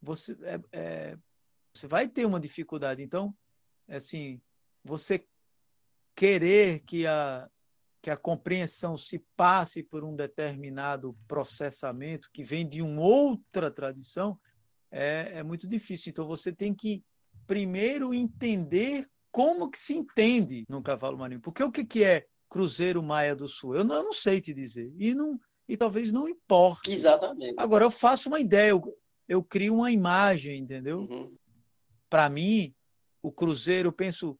[0.00, 1.18] você, é- é,
[1.72, 3.02] você vai ter uma dificuldade.
[3.02, 3.34] Então,
[3.86, 4.40] é assim,
[4.84, 5.26] você
[6.14, 7.48] querer que a,
[8.00, 14.38] que a compreensão se passe por um determinado processamento que vem de uma outra tradição,
[14.90, 16.10] é, é muito difícil.
[16.10, 17.02] Então você tem que
[17.46, 21.40] primeiro entender como que se entende no cavalo marinho.
[21.40, 23.74] Porque o que, que é Cruzeiro Maia do Sul?
[23.74, 24.92] Eu não, eu não sei te dizer.
[24.96, 26.90] E, não, e talvez não importe.
[26.90, 27.54] Exatamente.
[27.58, 28.96] Agora eu faço uma ideia, eu,
[29.28, 31.00] eu crio uma imagem, entendeu?
[31.00, 31.34] Uhum.
[32.08, 32.74] para mim,
[33.22, 34.38] o Cruzeiro, eu penso,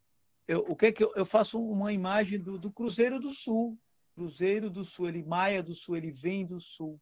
[0.49, 3.79] eu, o que é que eu, eu faço uma imagem do, do Cruzeiro do Sul.
[4.15, 6.99] Cruzeiro do Sul, ele Maia do Sul, ele vem do Sul.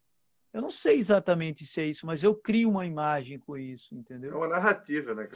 [0.52, 3.98] Eu não sei exatamente se é isso, mas eu crio uma imagem com isso, É
[3.98, 4.36] entendeu?
[4.36, 5.28] uma narrativa, né?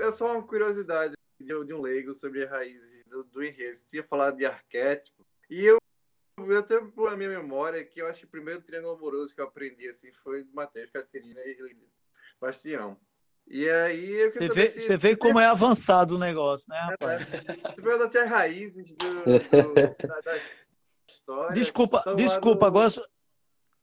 [0.00, 3.76] é só uma curiosidade de, de um leigo sobre as raízes do, do enredo.
[3.76, 5.24] Você ia falar de arquétipo.
[5.50, 5.78] E eu,
[6.50, 9.40] eu tenho por na minha memória que eu acho que o primeiro triângulo amoroso que
[9.40, 11.76] eu aprendi assim foi do Matheus, Caterina e
[12.40, 12.96] Bastião.
[13.46, 16.78] E aí eu Você vê, se- você vê se- como é avançado o negócio, né,
[16.90, 17.22] rapaz?
[17.74, 20.40] se perguntar se as raízes do, do- da, da
[21.08, 21.54] história.
[21.54, 23.06] Desculpa, desculpa, no- agora só-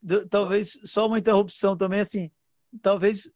[0.02, 2.30] d- talvez só uma interrupção também, assim,
[2.82, 3.30] talvez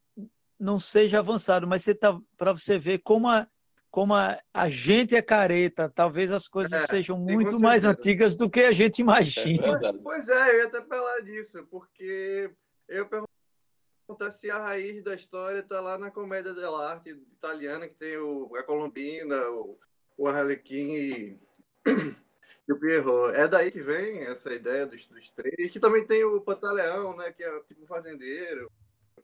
[0.58, 3.46] não seja avançado, mas você tá para você ver como a,
[3.94, 8.50] como a, a gente é careta, talvez as coisas É, sejam muito mais antigas do
[8.50, 9.70] que a gente É imagina.
[9.70, 10.00] verdade.
[10.02, 12.50] Pois é, eu ia até falar disso, porque
[12.88, 18.16] eu perguntar se a raiz da história está lá na comédia dell'arte italiana, que tem
[18.16, 19.78] o, a Colombina, o,
[20.18, 21.38] o Arlequim e,
[22.66, 23.36] e o Pierrot.
[23.36, 27.30] É daí que vem essa ideia dos, dos três, que também tem o Pantaleão, né,
[27.30, 28.68] que é tipo um fazendeiro.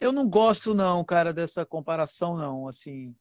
[0.00, 2.68] Eu não gosto, não, cara, dessa comparação, não.
[2.68, 3.16] Assim,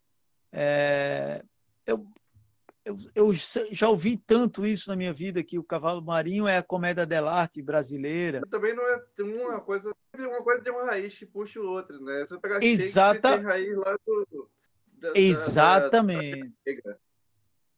[0.52, 1.44] é,
[1.86, 2.06] eu,
[2.86, 3.28] eu, eu
[3.72, 7.62] já ouvi tanto isso na minha vida que o Cavalo Marinho é a comédia dell'arte
[7.62, 8.42] brasileira.
[8.50, 9.02] Também não é
[9.48, 12.26] uma coisa, uma coisa tem uma raiz que puxa o outro, né?
[12.26, 14.50] Se eu pegar Exata- tem raiz lá do...
[14.94, 16.54] da- da- da- Exatamente.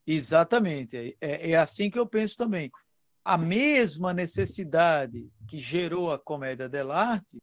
[0.05, 1.17] Exatamente.
[1.21, 2.71] É, é assim que eu penso também.
[3.23, 7.37] A mesma necessidade que gerou a comédia dell'arte,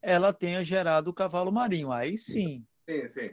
[0.00, 1.90] ela tenha gerado o Cavalo Marinho.
[1.90, 2.64] Aí sim.
[2.88, 3.30] Sim, sim.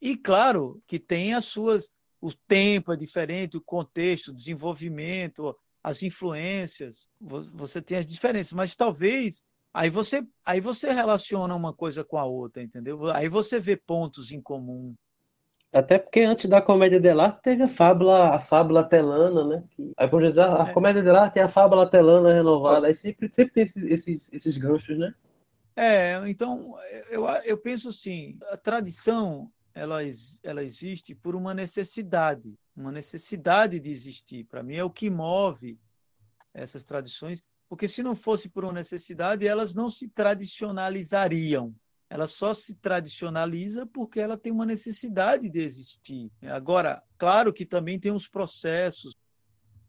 [0.00, 1.90] E claro que tem as suas.
[2.20, 7.08] O tempo é diferente, o contexto, o desenvolvimento, as influências.
[7.20, 12.18] vo- Você tem as diferenças, mas talvez aí você aí você relaciona uma coisa com
[12.18, 13.06] a outra, entendeu?
[13.12, 14.94] Aí você vê pontos em comum.
[15.72, 19.64] Até porque antes da comédia dell'arte teve a fábula, a fábula telana, né?
[19.96, 20.72] Aí por dizer, a É.
[20.72, 22.86] comédia dell'arte é a fábula telana renovada.
[22.86, 25.14] Aí sempre, sempre tem esses, esses, esses ganchos, né?
[25.76, 26.76] É, então
[27.10, 30.00] eu, eu penso assim, a tradição ela,
[30.42, 34.44] ela existe por uma necessidade, uma necessidade de existir.
[34.44, 35.78] Para mim é o que move
[36.52, 41.72] essas tradições Porque se não fosse por uma necessidade, elas não se tradicionalizariam.
[42.10, 46.32] Ela só se tradicionaliza porque ela tem uma necessidade de existir.
[46.42, 49.14] Agora, claro que também tem os processos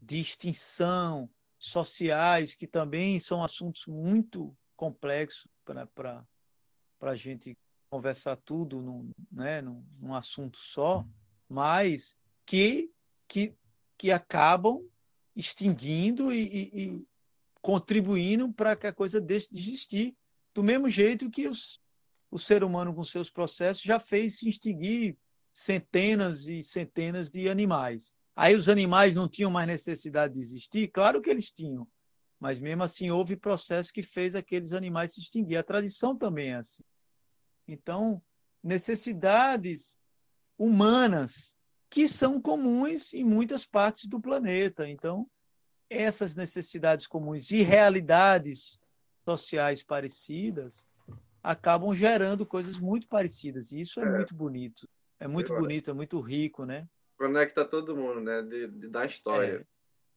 [0.02, 5.48] de extinção sociais, que também são assuntos muito complexos
[5.96, 6.26] para
[7.02, 7.58] a gente
[7.90, 11.06] conversar tudo num, né, num, num assunto só,
[11.48, 12.92] mas que,
[13.28, 13.56] que,
[13.98, 14.84] que acabam
[15.36, 17.08] extinguindo e, e, e
[17.62, 20.16] contribuindo para que a coisa deixe de existir.
[20.54, 21.80] Do mesmo jeito que os,
[22.30, 25.18] o ser humano, com seus processos, já fez se extinguir
[25.54, 28.14] centenas e centenas de animais.
[28.36, 30.88] Aí os animais não tinham mais necessidade de existir?
[30.90, 31.88] Claro que eles tinham.
[32.40, 35.58] Mas mesmo assim houve processo que fez aqueles animais se extinguir.
[35.58, 36.84] A tradição também é assim.
[37.72, 38.22] Então,
[38.64, 39.98] necessidades
[40.58, 41.56] humanas
[41.90, 44.88] que são comuns em muitas partes do planeta.
[44.88, 45.30] Então,
[45.90, 48.80] essas necessidades comuns e realidades
[49.26, 50.88] sociais parecidas
[51.42, 53.72] acabam gerando coisas muito parecidas.
[53.72, 54.10] E isso é, é.
[54.10, 54.88] muito bonito.
[55.20, 56.88] É muito bonito, é muito rico, né?
[57.18, 58.42] Conecta todo mundo, né?
[58.42, 59.68] De, de da história.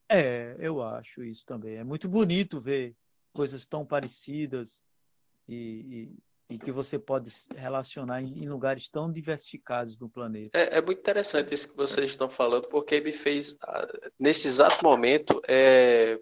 [0.09, 1.77] É, é, eu acho isso também.
[1.77, 2.95] É muito bonito ver
[3.33, 4.85] coisas tão parecidas
[5.49, 6.13] e,
[6.51, 10.59] e que você pode relacionar em, lugares tão diversificados no planeta.
[10.59, 13.87] É, é, muito interessante isso que vocês estão falando, porque me fez, ah,
[14.19, 16.19] nesse exato momento, é,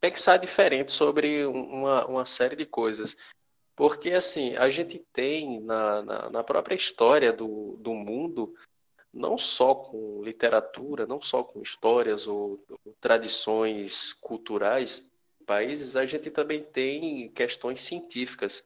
[0.00, 3.16] pensar diferente sobre uma, uma série de coisas.
[3.76, 8.54] Porque, assim, a gente tem na, na, na própria história do, do mundo,
[9.12, 15.10] não só com literatura, não só com histórias ou, ou tradições culturais,
[15.44, 18.64] países, a gente também tem questões científicas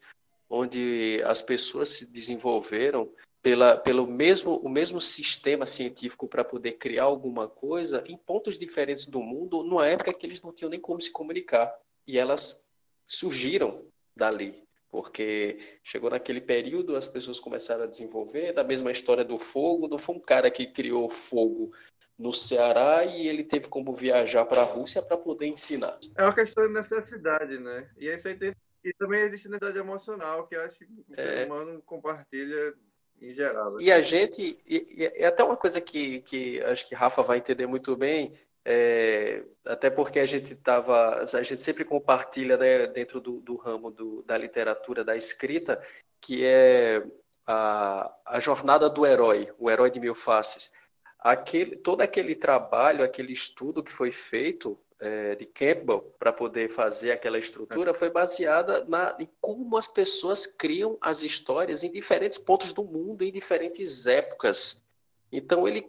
[0.48, 3.10] onde as pessoas se desenvolveram
[3.42, 9.06] pela, pelo mesmo, o mesmo sistema científico para poder criar alguma coisa em pontos diferentes
[9.06, 11.72] do mundo, numa época que eles não tinham nem como se comunicar.
[12.06, 12.68] E elas
[13.06, 13.84] surgiram
[14.16, 19.88] dali, porque chegou naquele período, as pessoas começaram a desenvolver, da mesma história do fogo,
[19.88, 21.72] não foi um cara que criou fogo
[22.18, 25.98] no Ceará e ele teve como viajar para a Rússia para poder ensinar.
[26.16, 27.88] É uma questão de necessidade, né?
[27.96, 28.52] E aí você tem
[28.84, 31.22] e também existe necessidade emocional, que eu acho que o é...
[31.22, 32.74] ser humano compartilha
[33.20, 33.76] em geral.
[33.76, 33.84] Assim.
[33.84, 37.66] E a gente, e, e, até uma coisa que, que acho que Rafa vai entender
[37.66, 43.40] muito bem, é, até porque a gente tava, a gente sempre compartilha né, dentro do,
[43.40, 45.82] do ramo do, da literatura, da escrita,
[46.20, 47.02] que é
[47.46, 50.70] a, a jornada do herói, o herói de mil faces.
[51.18, 57.12] Aquele, todo aquele trabalho, aquele estudo que foi feito é, de Campbell para poder fazer
[57.12, 62.72] aquela estrutura foi baseada na, em como as pessoas criam as histórias em diferentes pontos
[62.72, 64.82] do mundo, em diferentes épocas.
[65.30, 65.88] Então, ele,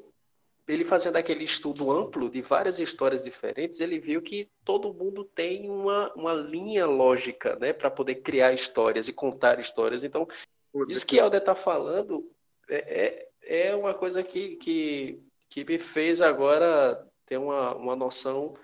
[0.68, 5.70] ele fazendo aquele estudo amplo de várias histórias diferentes, ele viu que todo mundo tem
[5.70, 10.04] uma, uma linha lógica né, para poder criar histórias e contar histórias.
[10.04, 10.28] Então,
[10.88, 12.30] isso que Helder está falando
[12.70, 15.20] é, é, é uma coisa que, que,
[15.50, 18.56] que me fez agora ter uma, uma noção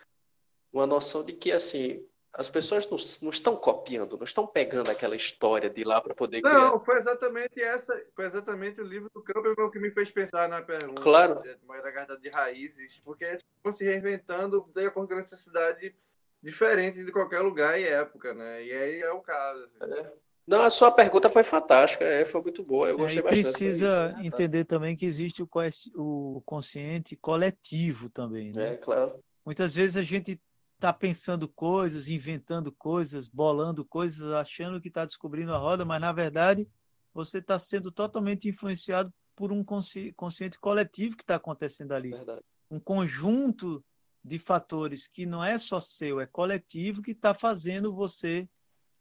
[0.75, 5.15] uma noção de que, assim, as pessoas não, não, estão copiando, não estão pegando aquela
[5.15, 6.53] história de lá para poder criar.
[6.53, 10.61] Não, foi exatamente essa, foi exatamente o livro do Campbell que me fez pensar na
[10.61, 11.01] pergunta.
[11.01, 11.41] Claro.
[11.67, 15.95] Da carta de raízes, porque estão se reinventando de acordo com a necessidade
[16.43, 18.63] diferente de qualquer lugar e época, né?
[18.65, 19.63] E aí é o caso.
[19.63, 19.77] Assim.
[19.93, 20.11] É.
[20.45, 23.43] Não, a sua pergunta foi fantástica, é, foi muito boa, eu gostei é, bastante.
[23.43, 25.49] Precisa entender também que existe o,
[25.95, 28.73] o consciente coletivo também, né?
[28.73, 29.23] É, claro.
[29.43, 30.39] Muitas vezes a gente
[30.75, 36.11] está pensando coisas, inventando coisas, bolando coisas, achando que está descobrindo a roda, mas na
[36.11, 36.67] verdade
[37.13, 42.11] você está sendo totalmente influenciado por um consciente coletivo que está acontecendo ali.
[42.11, 42.41] Verdade.
[42.69, 43.83] Um conjunto
[44.23, 48.49] de fatores que não é só seu, é coletivo, que está fazendo você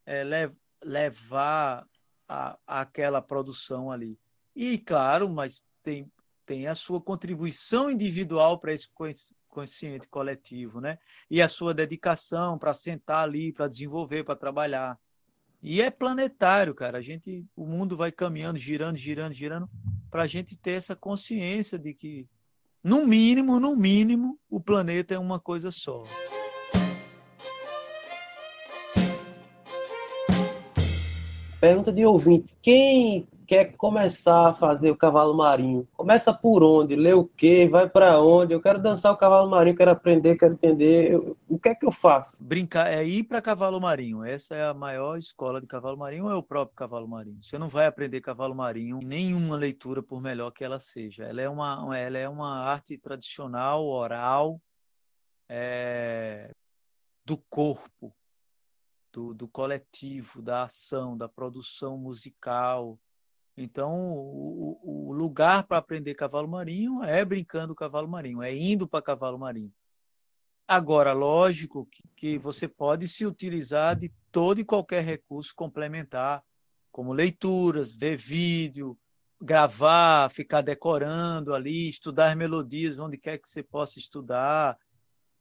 [0.04, 1.86] é, lev levar
[2.28, 4.18] a, aquela produção ali.
[4.54, 6.12] E, claro, mas tem,
[6.44, 8.90] tem a sua contribuição individual para esse
[9.54, 10.98] consciente coletivo, né?
[11.30, 14.98] E a sua dedicação para sentar ali, para desenvolver, para trabalhar.
[15.62, 16.98] E é planetário, cara.
[16.98, 19.70] A gente, o mundo vai caminhando, girando, girando, girando,
[20.10, 22.26] para a gente ter essa consciência de que,
[22.82, 26.02] no mínimo, no mínimo, o planeta é uma coisa só.
[31.60, 36.96] Pergunta de ouvinte: quem quer começar a fazer o cavalo marinho, começa por onde?
[36.96, 37.68] Lê o quê?
[37.68, 38.52] Vai para onde?
[38.54, 41.16] Eu quero dançar o cavalo marinho, quero aprender, quero entender.
[41.48, 42.36] O que é que eu faço?
[42.40, 44.24] Brincar é ir para cavalo marinho.
[44.24, 47.38] Essa é a maior escola de cavalo marinho, é o próprio cavalo marinho.
[47.42, 51.24] Você não vai aprender cavalo marinho em nenhuma leitura, por melhor que ela seja.
[51.24, 54.60] Ela é uma, ela é uma arte tradicional, oral,
[55.48, 56.50] é,
[57.24, 58.14] do corpo.
[59.14, 62.98] do, do coletivo, da ação, da produção musical.
[63.56, 69.02] Então, o, o lugar para aprender cavalo marinho é brincando cavalo marinho, é indo para
[69.02, 69.72] cavalo marinho.
[70.66, 76.42] Agora, lógico que, que você pode se utilizar de todo e qualquer recurso complementar,
[76.90, 78.98] como leituras, ver vídeo,
[79.40, 84.76] gravar, ficar decorando ali, estudar melodias onde quer que você possa estudar.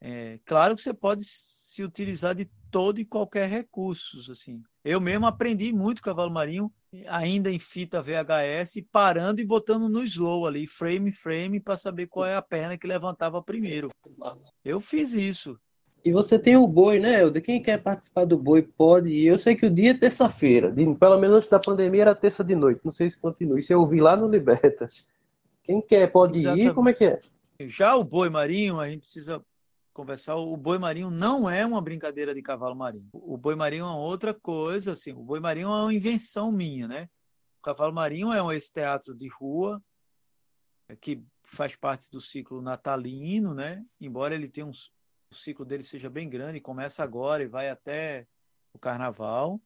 [0.06, 4.30] É, claro que você pode se utilizar de todo e qualquer recurso.
[4.30, 4.62] Assim.
[4.84, 6.70] Eu mesmo aprendi muito cavalo marinho,
[7.08, 12.26] ainda em fita VHS, parando e botando no slow ali, frame frame, para saber qual
[12.26, 13.88] é a perna que levantava primeiro.
[14.66, 15.58] Eu fiz isso.
[16.04, 17.42] E você tem o boi, né, Helder?
[17.42, 19.28] Quem quer participar do boi pode ir.
[19.28, 20.70] Eu sei que o dia é terça-feira.
[21.00, 22.82] Pelo menos antes da pandemia era terça de noite.
[22.84, 23.58] Não sei se continua.
[23.58, 25.06] Isso eu ouvi lá no Libertas.
[25.64, 26.68] Quem quer pode Exatamente.
[26.68, 26.74] ir.
[26.74, 27.20] Como é que é?
[27.62, 29.42] Já o boi marinho, a gente precisa
[29.94, 30.36] conversar.
[30.36, 33.08] O boi marinho não é uma brincadeira de cavalo marinho.
[33.14, 34.92] O boi marinho é outra coisa.
[34.94, 37.10] Assim, o boi marinho é uma invenção minha, né?
[37.60, 39.82] O cavalo marinho é esse teatro de rua
[41.00, 43.84] que faz parte do ciclo natalino, né?
[44.02, 44.92] Embora ele tenha uns
[45.34, 48.28] o ciclo dele seja bem grande, começa agora e vai até
[48.72, 49.60] o carnaval.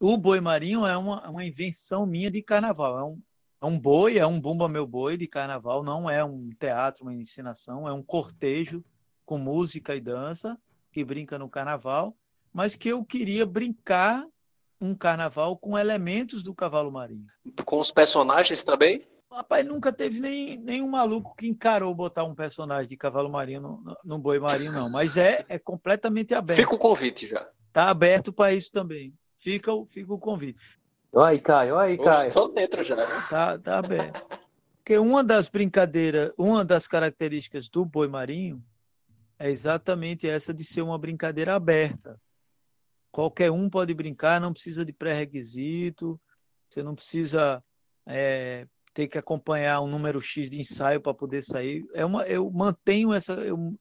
[0.00, 2.98] O boi marinho é uma, uma invenção minha de carnaval.
[2.98, 3.22] É um,
[3.60, 7.14] é um boi, é um bumba meu boi de carnaval, não é um teatro, uma
[7.14, 8.82] ensinação, é um cortejo
[9.26, 10.58] com música e dança
[10.90, 12.16] que brinca no carnaval,
[12.52, 14.26] mas que eu queria brincar
[14.80, 17.26] um carnaval com elementos do cavalo marinho.
[17.64, 19.02] Com os personagens também?
[19.30, 23.96] Rapaz, nunca teve nem, nenhum maluco que encarou botar um personagem de cavalo marinho no,
[24.02, 24.90] no boi marinho, não.
[24.90, 26.58] Mas é, é completamente aberto.
[26.58, 27.48] Fica o convite já.
[27.72, 29.14] Tá aberto para isso também.
[29.36, 30.58] Fica, fica o convite.
[31.12, 32.28] Olha aí, Caio, olha aí, Caio.
[32.28, 32.96] Estou dentro já.
[32.96, 33.26] Né?
[33.28, 34.24] Tá, tá aberto.
[34.76, 38.62] Porque uma das brincadeiras, uma das características do boi marinho
[39.38, 42.20] é exatamente essa de ser uma brincadeira aberta.
[43.10, 46.20] Qualquer um pode brincar, não precisa de pré-requisito,
[46.68, 47.62] você não precisa
[48.06, 51.84] é, ter que acompanhar um número X de ensaio para poder sair.
[51.92, 53.32] É uma, eu mantenho essa.
[53.32, 53.76] Eu,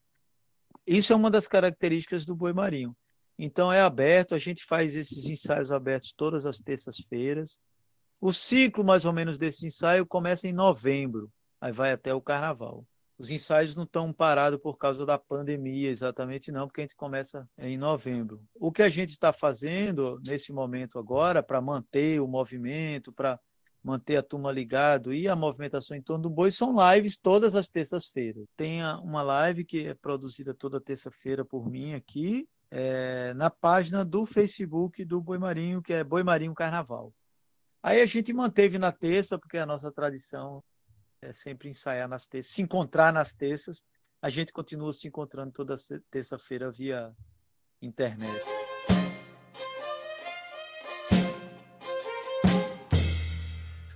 [0.86, 2.96] isso é uma das características do boi marinho.
[3.42, 7.58] Então é aberto, a gente faz esses ensaios abertos todas as terças-feiras.
[8.20, 11.32] O ciclo, mais ou menos, desse ensaio começa em novembro,
[11.62, 12.86] aí vai até o carnaval.
[13.18, 17.48] Os ensaios não estão parados por causa da pandemia, exatamente não, porque a gente começa
[17.58, 18.42] em novembro.
[18.56, 23.40] O que a gente está fazendo nesse momento agora, para manter o movimento, para
[23.82, 27.70] manter a turma ligado e a movimentação em torno do boi são lives todas as
[27.70, 28.46] terças-feiras.
[28.58, 34.26] Tem uma live que é produzida toda terça-feira por mim aqui, é, na página do
[34.26, 37.14] Facebook do Boi Marinho, que é Boi Marinho Carnaval.
[37.82, 40.64] Aí a gente manteve na terça, porque a nossa tradição
[41.22, 43.84] é sempre ensaiar nas terças, se encontrar nas terças.
[44.22, 45.76] A gente continua se encontrando toda
[46.12, 47.16] terça-feira via
[47.82, 48.44] internet.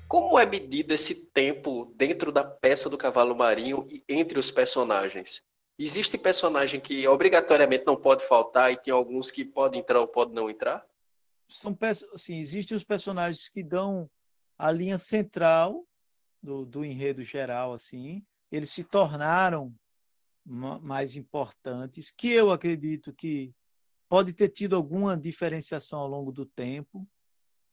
[0.08, 5.44] Como é medido esse tempo dentro da peça do cavalo marinho e entre os personagens?
[5.78, 10.36] Existe personagem que obrigatoriamente não pode faltar e tem alguns que podem entrar ou podem
[10.36, 10.86] não entrar?
[11.50, 11.78] São
[12.14, 14.10] assim, existem os personagens que dão
[14.58, 15.86] a linha central
[16.42, 18.24] do, do enredo geral, assim.
[18.52, 19.74] Eles se tornaram
[20.46, 23.54] mais importantes, que eu acredito que
[24.10, 27.08] pode ter tido alguma diferenciação ao longo do tempo,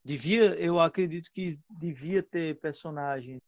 [0.05, 3.43] devia, eu acredito que devia ter personagens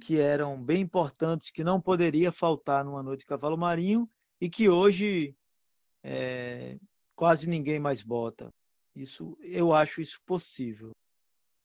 [0.00, 4.08] que eram bem importantes, que não poderia faltar numa noite de cavalo marinho
[4.40, 5.36] e que hoje
[6.02, 6.78] é,
[7.14, 8.52] quase ninguém mais bota.
[8.94, 10.92] Isso, eu acho isso possível.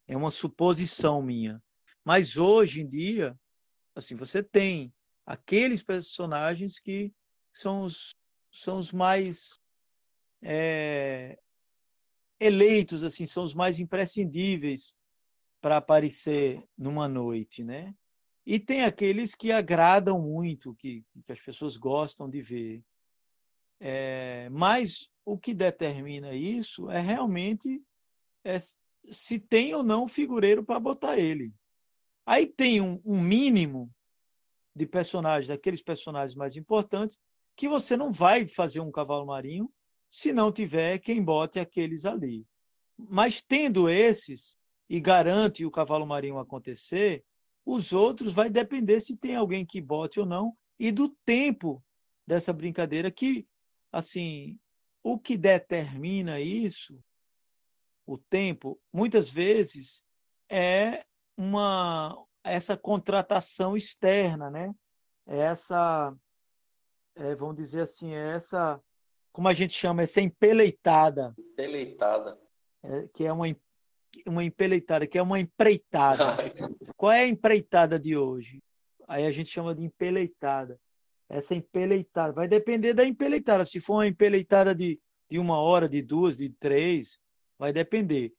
[0.07, 1.61] É uma suposição minha.
[2.03, 3.37] Mas hoje em dia,
[3.95, 4.93] assim, você tem
[5.25, 7.13] aqueles personagens que
[7.53, 8.15] são os,
[8.51, 9.59] são os mais
[10.41, 11.37] é,
[12.39, 14.97] eleitos assim são os mais imprescindíveis
[15.61, 17.93] para aparecer numa noite, né?
[18.45, 22.83] E tem aqueles que agradam muito, que, que as pessoas gostam de ver.
[23.79, 27.81] É, mas o que determina isso é realmente
[28.43, 28.57] é,
[29.09, 31.53] se tem ou não figureiro para botar ele.
[32.25, 33.91] Aí tem um, um mínimo
[34.75, 37.19] de personagens, daqueles personagens mais importantes,
[37.55, 39.71] que você não vai fazer um cavalo marinho
[40.09, 42.45] se não tiver quem bote aqueles ali.
[42.97, 44.57] Mas tendo esses,
[44.89, 47.23] e garante o cavalo marinho acontecer,
[47.71, 51.83] os outros vai depender se tem alguém que bote ou não e do tempo
[52.25, 53.47] dessa brincadeira que
[53.91, 54.59] assim
[55.03, 56.99] o que determina isso
[58.05, 60.03] o tempo muitas vezes
[60.49, 61.05] é
[61.37, 64.73] uma essa contratação externa né
[65.25, 66.15] essa
[67.15, 68.81] é, vamos dizer assim essa
[69.31, 71.33] como a gente chama, essa empeleitada.
[71.37, 72.37] Empeleitada.
[72.83, 73.45] É, que é uma,
[74.25, 76.37] uma empeleitada, que é uma empreitada.
[76.97, 78.61] Qual é a empreitada de hoje?
[79.07, 80.79] Aí a gente chama de empeleitada.
[81.27, 83.65] Essa empeleitada vai depender da empeleitada.
[83.65, 84.99] Se for uma empeleitada de,
[85.29, 87.19] de uma hora, de duas, de três,
[87.57, 88.33] vai depender.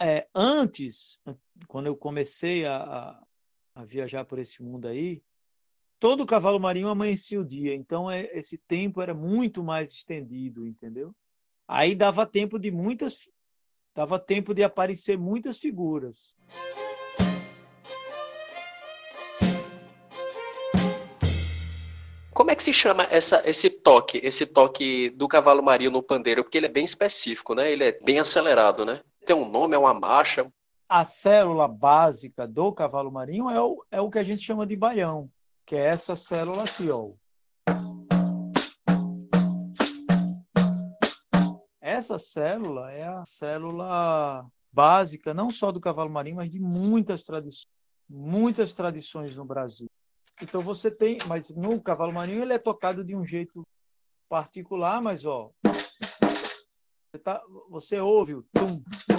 [0.00, 1.20] É, antes,
[1.68, 3.22] quando eu comecei a,
[3.74, 5.22] a viajar por esse mundo aí,
[5.98, 7.74] todo cavalo marinho amanhecia o dia.
[7.74, 11.14] Então, é, esse tempo era muito mais estendido, entendeu?
[11.68, 13.30] Aí dava tempo de muitas.
[13.94, 16.36] Dava tempo de aparecer muitas figuras.
[22.32, 26.42] Como é que se chama essa, esse toque, esse toque do cavalo marinho no pandeiro?
[26.42, 27.70] Porque ele é bem específico, né?
[27.70, 29.02] Ele é bem acelerado, né?
[29.26, 30.50] Tem um nome, é uma marcha.
[30.88, 34.74] A célula básica do cavalo marinho é o, é o que a gente chama de
[34.74, 35.28] baião,
[35.66, 37.10] que é essa célula aqui, ó.
[42.00, 47.68] Essa célula é a célula básica, não só do cavalo marinho, mas de muitas tradições,
[48.08, 49.86] muitas tradições no Brasil.
[50.40, 53.62] Então você tem, mas no cavalo marinho ele é tocado de um jeito
[54.30, 59.18] particular, mas ó, você, tá, você ouve o tum, tum,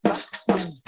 [0.00, 0.12] tá,
[0.46, 0.80] tum.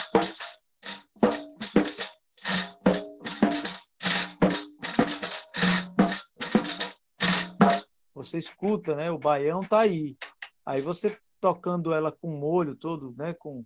[8.15, 9.11] Você escuta, né?
[9.11, 10.17] O baião tá aí.
[10.65, 13.35] Aí você tocando ela com molho todo, né?
[13.35, 13.65] Com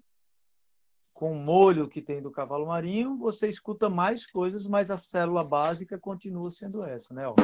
[1.12, 5.42] com o molho que tem do cavalo marinho, você escuta mais coisas, mas a célula
[5.42, 7.26] básica continua sendo essa, né?
[7.26, 7.34] Ó.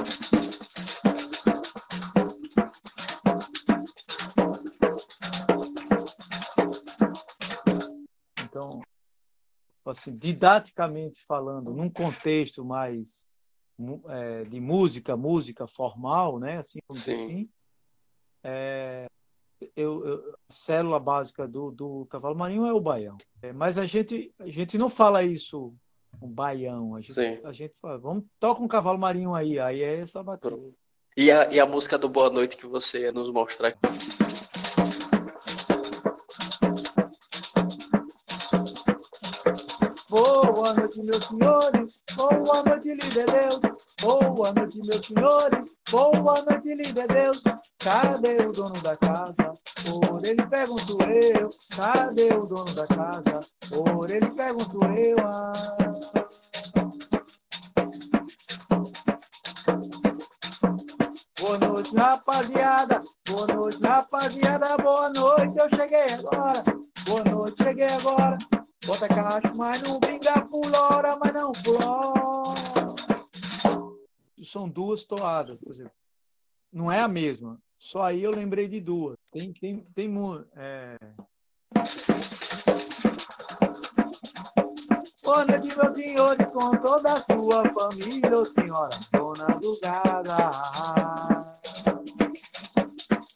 [8.45, 8.83] Então,
[9.87, 13.27] assim, didaticamente falando, num contexto mais
[14.11, 16.59] é, de música, música formal, né?
[16.59, 17.49] Assim, assim
[18.45, 19.07] é,
[19.77, 23.17] eu, eu, célula básica do, do cavalo marinho é o baião.
[23.43, 25.75] É, mas a gente, a gente não fala isso
[26.21, 26.95] um baião.
[26.95, 30.57] A gente, a gente fala, vamos, toca um cavalo marinho aí, aí é essa batida.
[31.17, 33.77] E a, e a música do Boa Noite que você ia nos mostrar?
[40.09, 41.95] Boa noite, meus senhores.
[42.15, 43.61] Boa noite, líder Deus.
[44.01, 45.71] Boa noite, meus senhores.
[45.91, 47.43] Boa noite, líder Deus.
[47.83, 49.35] Cadê o dono da casa?
[49.85, 51.51] Por ele pergunto eu.
[51.77, 53.41] Cadê o dono da casa?
[53.69, 55.17] Por ele pergunto eu.
[55.19, 55.53] Ah.
[61.41, 63.03] Boa noite, rapaziada.
[63.29, 64.77] Boa noite, rapaziada.
[64.77, 66.65] Boa noite, eu cheguei agora.
[67.05, 68.39] Boa noite, cheguei agora.
[68.87, 72.95] Bota cacho, mas não vinga pulora, mas não pulora.
[74.45, 75.93] São duas toadas, por exemplo.
[76.73, 77.61] Não é a mesma.
[77.83, 79.19] Só aí eu lembrei de duas.
[79.33, 80.09] Tem, tem, tem
[80.55, 80.97] é...
[85.25, 90.51] Boa noite, meu senhor, com toda a sua família, ô senhora, dona do gada.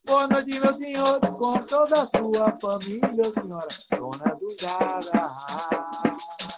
[0.06, 6.55] Boa noite, meu senhor, com toda a sua família, senhora, dona do Gada.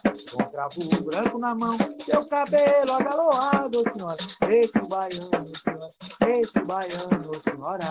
[0.58, 4.16] Cravo branco na mão, seu cabelo agaloado, senhora,
[4.52, 5.92] esse baiano, senhora,
[6.36, 7.84] esse baiano, senhora.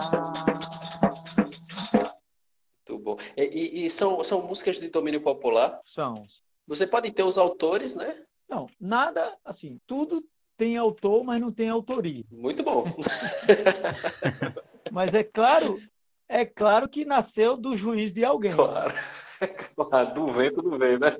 [2.86, 3.16] Muito bom.
[3.34, 5.80] E, e, e, são, são músicas de domínio popular?
[5.82, 6.26] São.
[6.66, 8.22] Você pode ter os autores, né?
[8.46, 10.22] Não, nada, assim, tudo
[10.54, 12.22] tem autor, mas não tem autoria.
[12.30, 12.84] Muito bom.
[14.92, 15.80] Mas é claro,
[16.28, 18.54] é claro que nasceu do juiz de alguém.
[18.54, 18.92] Claro.
[19.74, 21.16] claro do vento do vento, né?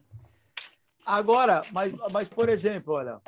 [1.08, 3.18] Agora, mas, mas por exemplo, olha.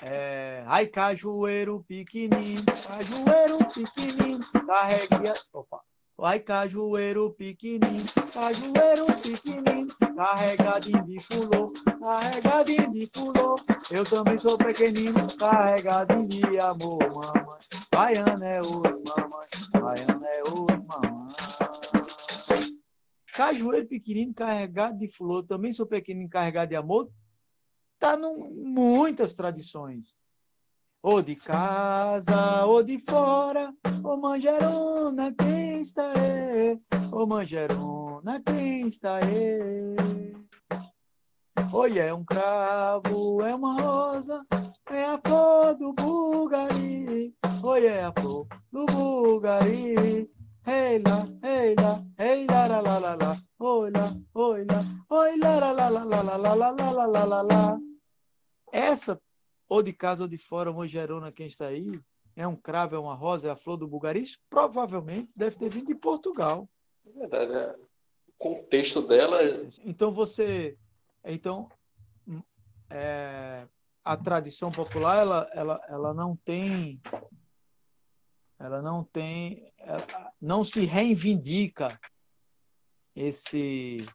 [0.00, 5.32] É, ai, cajueiro pequenininho, cajueiro pequenininho, carregue.
[5.52, 5.80] Opa.
[6.16, 13.56] Vai cajueiro pequenininho, cajueiro pequenininho, carregadinho de fulô, carregadinho de fulô.
[13.90, 17.58] Eu também sou pequenino, carregadinho de amor, mamãe.
[17.90, 19.48] Baiana é hoje, mamãe.
[19.72, 21.37] Baiana é hoje, mamãe.
[23.38, 25.44] Cajueiro pequenino, carregado de fulô.
[25.44, 27.08] Também sou pequenino, carregado de amor.
[27.96, 30.16] Tá em muitas tradições
[31.00, 33.72] ou de casa, ou de fora,
[34.02, 36.80] ô manjerona, quem está aí?
[37.12, 40.34] Ô manjerona, quem está aí?
[41.72, 44.44] Oi, é um cravo, é uma rosa,
[44.90, 47.32] é a flor do Bulgari.
[47.62, 50.28] Oi, é a flor do Bulgari.
[50.68, 53.36] Ei lá, ei lá, ei lá, lá, lá, lá, lá.
[53.58, 57.24] Oi lá, oi lá, oi lá, lá, lá, lá, lá, lá, lá, lá, lá, lá,
[57.24, 57.78] lá, lá.
[58.70, 59.18] Essa
[59.66, 61.90] ou de casa ou de fora, Mogerona, quem está aí,
[62.36, 65.86] é um cravo, é uma rosa, é a flor do Bulgaris, provavelmente deve ter vindo
[65.86, 66.68] de Portugal.
[67.06, 67.74] É verdade, é.
[68.28, 69.42] o contexto dela.
[69.42, 70.76] É então você,
[71.24, 71.70] então
[72.90, 73.66] é,
[74.04, 77.00] a tradição popular ela, ela, ela não tem
[78.58, 81.98] ela não tem ela não se reivindica
[83.14, 84.06] esse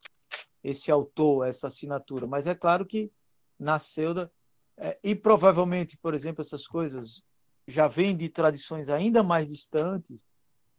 [0.64, 3.12] esse autor essa assinatura mas é claro que
[3.60, 4.30] nasceu da
[4.78, 7.22] é, e provavelmente por exemplo essas coisas
[7.68, 10.26] já vêm de tradições ainda mais distantes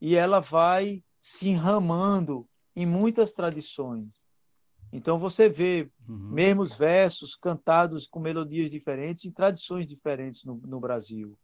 [0.00, 4.24] e ela vai se enramando em muitas tradições
[4.94, 6.16] então você vê uhum.
[6.16, 11.36] mesmos versos cantados com melodias diferentes em tradições diferentes no, no Brasil.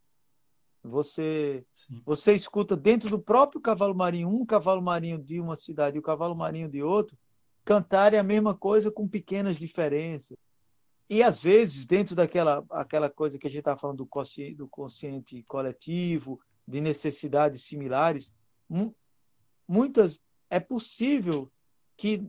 [0.82, 1.64] Você
[2.04, 6.02] você escuta dentro do próprio cavalo marinho um cavalo marinho de uma cidade e o
[6.02, 7.18] cavalo marinho de outro
[7.64, 10.36] cantarem a mesma coisa com pequenas diferenças.
[11.08, 14.68] E às vezes dentro daquela aquela coisa que a gente está falando do consciente, do
[14.68, 18.32] consciente coletivo, de necessidades similares,
[19.68, 20.18] muitas
[20.48, 21.50] é possível
[21.96, 22.26] que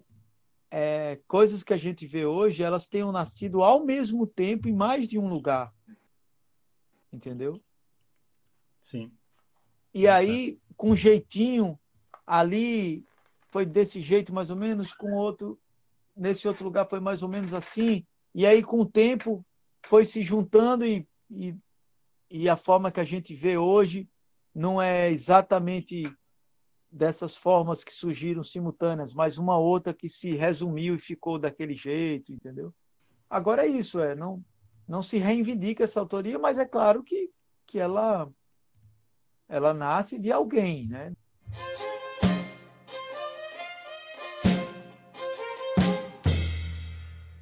[0.70, 5.08] é, coisas que a gente vê hoje, elas tenham nascido ao mesmo tempo em mais
[5.08, 5.74] de um lugar.
[7.12, 7.62] Entendeu?
[8.82, 9.11] Sim.
[9.93, 11.79] E aí, com um jeitinho,
[12.25, 13.05] ali
[13.49, 15.59] foi desse jeito mais ou menos, com outro,
[16.15, 18.05] nesse outro lugar foi mais ou menos assim.
[18.34, 19.45] E aí, com o tempo,
[19.86, 21.55] foi se juntando e, e,
[22.29, 24.09] e a forma que a gente vê hoje
[24.55, 26.11] não é exatamente
[26.91, 32.34] dessas formas que surgiram simultâneas, mas uma outra que se resumiu e ficou daquele jeito,
[32.34, 32.73] entendeu?
[33.29, 34.43] Agora é isso, é não
[34.88, 37.32] não se reivindica essa autoria, mas é claro que,
[37.65, 38.29] que ela
[39.52, 41.12] ela nasce de alguém, né?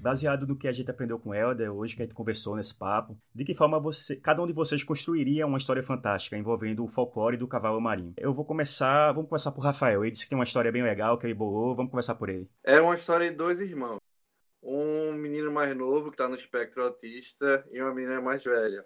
[0.02, 3.16] baseado no que a gente aprendeu com Helder hoje, que a gente conversou nesse papo,
[3.36, 7.36] de que forma você, cada um de vocês construiria uma história fantástica envolvendo o folclore
[7.36, 8.14] do cavalo marinho.
[8.18, 10.04] Eu vou começar, vamos começar por Rafael.
[10.04, 12.50] Ele disse que tem uma história bem legal, que ele bolou, vamos começar por ele.
[12.64, 14.00] É uma história de dois irmãos.
[14.64, 18.86] Um menino mais novo que está no espectro autista e uma menina mais velha.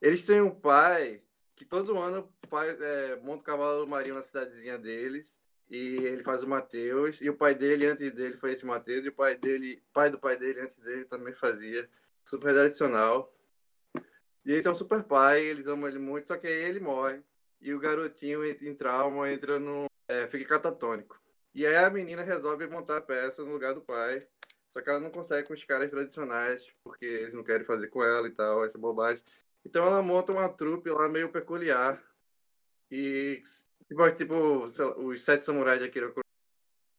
[0.00, 1.22] Eles têm um pai
[1.56, 5.34] que todo ano faz, é, monta o cavalo marinho na cidadezinha deles
[5.68, 9.08] e ele faz o Mateus, e o pai dele antes dele foi esse Mateus, e
[9.08, 11.88] o pai dele, pai do pai dele antes dele também fazia,
[12.24, 13.32] super tradicional.
[14.44, 17.20] E esse é um super pai, eles amam ele muito, só que aí ele morre,
[17.60, 19.86] e o garotinho em trauma entra no.
[20.06, 21.20] É, fica catatônico.
[21.52, 24.24] E aí a menina resolve montar a peça no lugar do pai,
[24.70, 28.04] só que ela não consegue com os caras tradicionais, porque eles não querem fazer com
[28.04, 29.24] ela e tal, essa bobagem.
[29.66, 32.00] Então ela monta uma trupe lá meio peculiar,
[32.88, 33.42] e
[33.88, 34.34] Tipo, tipo
[35.06, 36.12] os sete samurais de Akira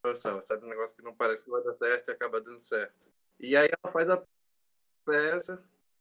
[0.03, 0.65] Kurosawa, sabe?
[0.65, 3.07] Um negócio que não parece que vai dar certo e acaba dando certo.
[3.39, 4.24] E aí ela faz a
[5.05, 5.59] peça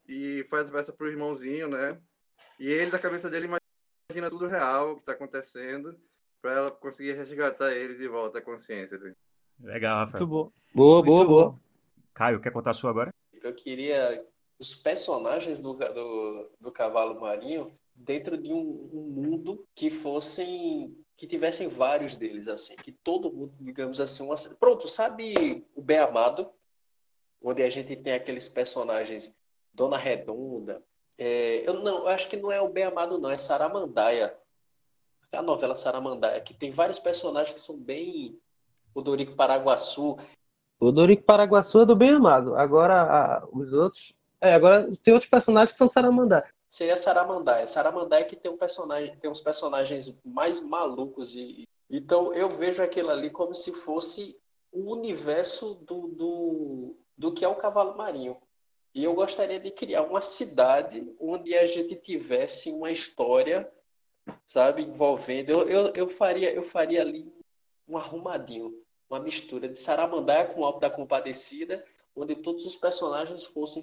[0.09, 2.01] e faz a peça pro irmãozinho, né?
[2.59, 5.99] E ele, na cabeça dele, imagina tudo real, o que tá acontecendo,
[6.41, 9.13] para ela conseguir resgatar eles e volta à consciência, assim.
[9.59, 10.27] Legal, Rafael.
[10.27, 10.53] Muito bom.
[10.73, 11.51] Boa, boa, Muito boa.
[11.51, 11.59] Bom.
[12.15, 13.13] Caio, quer contar a sua agora?
[13.33, 14.25] Eu queria
[14.59, 21.27] os personagens do, do, do cavalo marinho dentro de um, um, mundo que fossem que
[21.27, 24.35] tivessem vários deles assim que todo mundo digamos assim uma...
[24.59, 26.51] pronto sabe o bem amado?
[27.43, 29.33] Onde a gente tem aqueles personagens
[29.73, 30.83] Dona Redonda
[31.19, 31.67] é...
[31.69, 34.37] eu não eu acho que não é o bem amado não é Saramandaia.
[35.33, 38.39] A novela Saramandaia que tem vários personagens que são bem
[38.95, 40.17] o Dorico Paraguaçu.
[40.81, 42.55] O Dorico Paraguaçu é do bem amado.
[42.55, 43.47] Agora a...
[43.53, 44.15] os outros
[44.47, 47.67] é, agora tem outros personagens que são Saramandá seria Saramandaia.
[47.67, 53.11] Saramandaia que tem um personagem, tem uns personagens mais malucos e então eu vejo aquilo
[53.11, 54.37] ali como se fosse
[54.73, 58.37] o universo do, do, do que é o cavalo marinho.
[58.93, 63.71] E eu gostaria de criar uma cidade onde a gente tivesse uma história,
[64.47, 65.51] sabe, envolvendo.
[65.51, 67.33] Eu, eu, eu faria eu faria ali
[67.89, 71.85] um arrumadinho, uma mistura de Saramandaia com o Alto da Compadecida,
[72.15, 73.83] onde todos os personagens fossem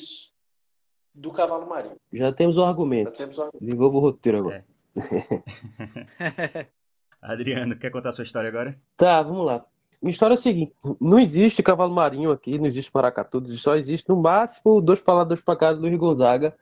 [1.14, 1.96] do cavalo marinho.
[2.12, 3.12] Já temos o argumento.
[3.12, 3.66] Já temos o argumento.
[3.66, 4.66] Ligou o roteiro agora.
[4.96, 6.68] É.
[7.22, 8.78] Adriano, quer contar a sua história agora?
[8.98, 9.66] Tá, vamos lá.
[10.02, 14.10] Minha história é a seguinte: não existe cavalo marinho aqui, não existe maracatu, só existe
[14.10, 16.54] no máximo dois paladores para casa do Rio Gonzaga,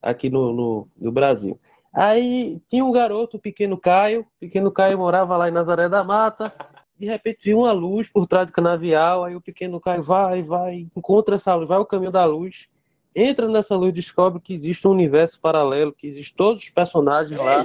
[0.00, 1.58] aqui no, no, no, Brasil.
[1.92, 4.20] Aí tinha um garoto, o pequeno Caio.
[4.20, 6.52] O pequeno Caio morava lá em Nazaré da Mata.
[6.96, 9.24] De repente viu uma luz por trás do canavial.
[9.24, 12.68] Aí o pequeno Caio vai, vai, encontra essa luz, vai ao caminho da luz
[13.14, 17.38] entra nessa luz e descobre que existe um universo paralelo, que existe todos os personagens
[17.38, 17.64] lá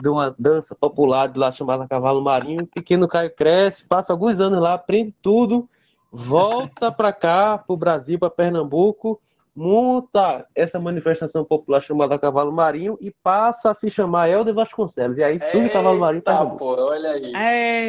[0.00, 2.62] de uma dança popular de lá chamada Cavalo Marinho.
[2.62, 5.68] O pequeno Caio cresce, passa alguns anos lá, aprende tudo,
[6.10, 9.20] volta para cá, para o Brasil, para Pernambuco,
[9.54, 15.18] monta essa manifestação popular chamada Cavalo Marinho e passa a se chamar Helder Vasconcelos.
[15.18, 17.32] E aí surge Cavalo Marinho para pô, olha aí.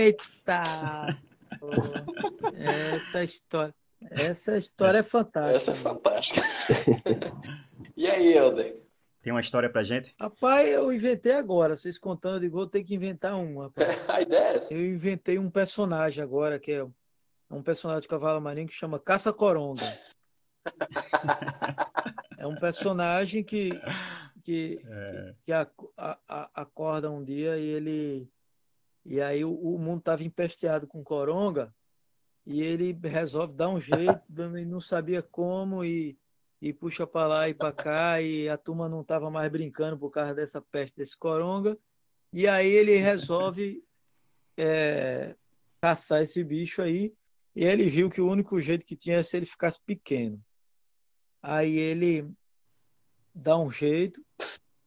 [0.07, 1.15] Eita!
[1.59, 1.67] Pô,
[2.57, 3.73] Eita história.
[4.11, 5.55] Essa história é fantástica.
[5.57, 6.41] Essa é fantástica.
[7.95, 8.79] e aí, Helder?
[9.21, 10.15] Tem uma história pra gente?
[10.19, 11.75] Rapaz, eu inventei agora.
[11.75, 13.71] Vocês contando, eu digo, vou ter que inventar uma.
[14.07, 14.73] A ideia é essa.
[14.73, 16.85] Eu inventei um personagem agora, que é
[17.51, 19.97] um personagem de Cavalo Marinho que chama Caça Coronga.
[22.37, 23.69] É um personagem que,
[24.43, 28.31] que, É, que a- a- a- acorda um dia e ele.
[29.05, 31.73] E aí o, o mundo estava empesteado com coronga
[32.49, 34.23] e ele resolve dar um jeito,
[34.57, 36.17] e não sabia como, e,
[36.59, 40.09] e puxa para lá e para cá, e a turma não estava mais brincando por
[40.09, 41.77] causa dessa peste desse coronga.
[42.33, 43.83] E aí ele resolve
[44.57, 45.35] é,
[45.79, 47.13] caçar esse bicho aí,
[47.55, 50.43] e ele viu que o único jeito que tinha é se ele ficasse pequeno.
[51.43, 52.27] Aí ele
[53.31, 54.25] dá um jeito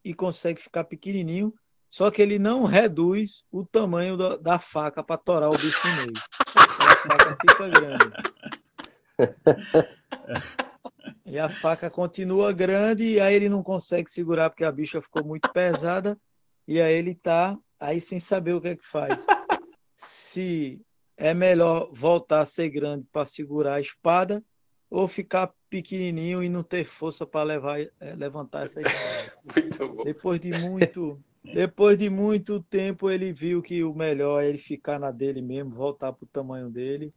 [0.05, 1.55] e consegue ficar pequenininho,
[1.89, 5.95] só que ele não reduz o tamanho da, da faca para torar o bicho no
[5.95, 6.62] meio.
[7.05, 8.13] A faca fica grande.
[11.33, 15.25] E a faca continua grande e aí ele não consegue segurar porque a bicha ficou
[15.25, 16.19] muito pesada
[16.69, 19.27] e aí ele tá aí sem saber o que é que faz.
[19.97, 20.79] Se
[21.17, 24.45] é melhor voltar a ser grande para segurar a espada
[24.91, 29.33] ou ficar pequenininho e não ter força para levar eh, levantar essa espada.
[29.57, 30.05] Muito bom.
[30.05, 34.99] Depois de muito, depois de muito tempo, ele viu que o melhor é ele ficar
[34.99, 37.13] na dele mesmo, voltar para o tamanho dele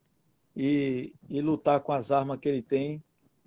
[0.55, 3.03] e, e lutar com as armas que ele tem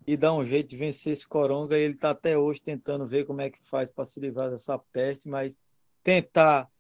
[0.07, 1.76] e dar um jeito de vencer esse coronga.
[1.76, 5.29] Ele está até hoje tentando ver como é que faz para se livrar dessa peste,
[5.29, 5.55] mas
[6.03, 6.70] tentar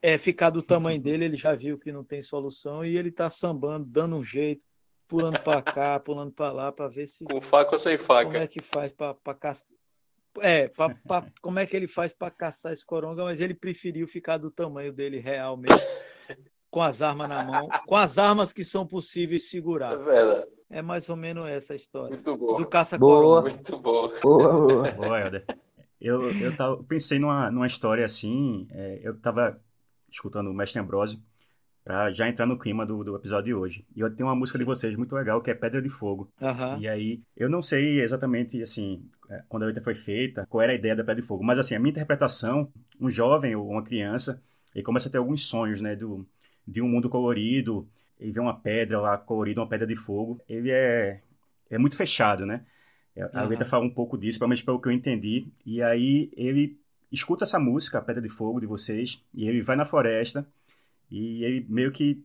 [0.00, 3.28] é, ficar do tamanho dele, ele já viu que não tem solução e ele está
[3.28, 4.62] sambando, dando um jeito,
[5.06, 8.38] pulando para cá, pulando para lá, para ver se Com faca ou sem como faca?
[8.38, 9.16] é que faz para.
[10.40, 14.06] É, pra, pra- como é que ele faz para caçar esse coronga, mas ele preferiu
[14.08, 15.78] ficar do tamanho dele real mesmo,
[16.70, 19.94] com as armas na mão, com as armas que são possíveis É segurar.
[19.96, 20.46] verdade.
[20.70, 22.10] É mais ou menos essa a história.
[22.16, 22.56] Muito bom.
[22.56, 23.42] Do caça Boa.
[23.42, 23.50] coronga.
[23.54, 24.12] Muito bom.
[24.22, 24.90] Boa, boa.
[24.92, 25.44] Boa, Helder.
[26.00, 29.60] Eu, eu tava- pensei numa, numa história assim, é, eu tava
[30.10, 31.18] escutando o Mestre Ambrosio
[31.84, 33.84] pra já entrar no clima do, do episódio de hoje.
[33.94, 36.30] E eu tenho uma música de vocês muito legal, que é Pedra de Fogo.
[36.40, 36.78] Aham.
[36.80, 40.72] E aí, eu não sei exatamente, assim, é, quando a letra foi feita, qual era
[40.72, 43.82] a ideia da Pedra de Fogo, mas assim, a minha interpretação, um jovem ou uma
[43.82, 44.42] criança,
[44.74, 46.26] ele começa a ter alguns sonhos, né, do,
[46.66, 47.86] de um mundo colorido,
[48.18, 51.20] ele vê uma pedra lá colorida, uma pedra de fogo, ele é,
[51.70, 52.64] é muito fechado, né?
[53.16, 53.48] A Aham.
[53.48, 56.76] letra fala um pouco disso, pelo menos pelo que eu entendi, e aí ele
[57.12, 60.44] escuta essa música, Pedra de Fogo, de vocês, e ele vai na floresta,
[61.14, 62.24] e ele meio que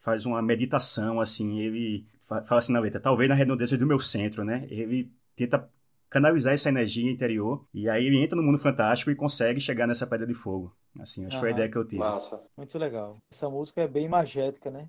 [0.00, 4.00] faz uma meditação, assim, ele fa- fala assim na letra, talvez na redondeza do meu
[4.00, 4.66] centro, né?
[4.70, 5.68] Ele tenta
[6.10, 10.06] canalizar essa energia interior, e aí ele entra no mundo fantástico e consegue chegar nessa
[10.06, 10.74] pedra de fogo.
[10.98, 12.00] Assim, acho que foi a ideia que eu tive.
[12.00, 12.42] Massa.
[12.56, 13.18] Muito legal.
[13.32, 14.88] Essa música é bem magética, né?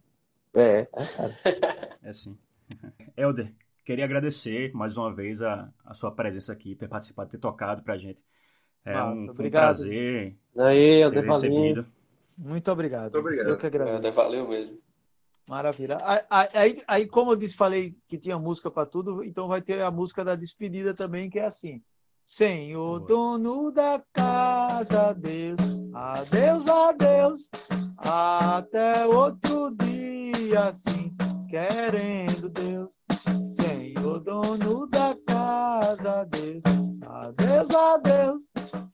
[0.56, 0.88] É,
[2.02, 2.38] É assim.
[3.18, 3.54] Helder,
[3.86, 7.98] queria agradecer mais uma vez a, a sua presença aqui, ter participado, ter tocado pra
[7.98, 8.24] gente.
[8.86, 11.86] É Massa, um, foi um prazer aí, ter Helder Valinho.
[12.44, 13.14] Muito obrigado.
[13.14, 13.50] Muito obrigado.
[13.50, 14.18] Eu que agradeço.
[14.18, 14.78] valeu mesmo.
[15.48, 15.98] Maravilha.
[16.30, 19.92] Aí- Aí, como eu disse, falei que tinha música para tudo, então vai ter a
[19.92, 21.82] música da despedida também, que é assim.
[22.26, 25.60] Senhor dono da casa, Deus,
[25.94, 27.50] adeus, adeus,
[27.98, 31.14] até outro dia, assim,
[31.50, 32.90] querendo Deus.
[33.50, 36.62] Senhor dono da casa, Deus,
[37.06, 38.42] adeus, adeus,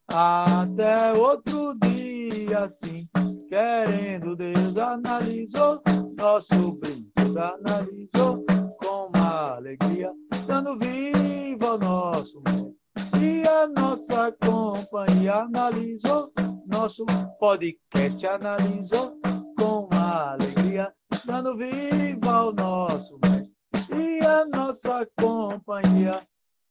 [0.07, 3.07] até outro dia, assim,
[3.47, 5.81] querendo Deus, analisou
[6.17, 8.43] nosso brinco, analisou
[8.81, 10.11] com alegria,
[10.45, 12.75] dando viva ao nosso mundo.
[13.21, 16.31] E a nossa companhia analisou,
[16.65, 17.05] nosso
[17.39, 19.19] podcast analisou
[19.59, 20.91] com alegria,
[21.25, 23.51] dando viva ao nosso mestre.
[23.95, 26.21] E a nossa companhia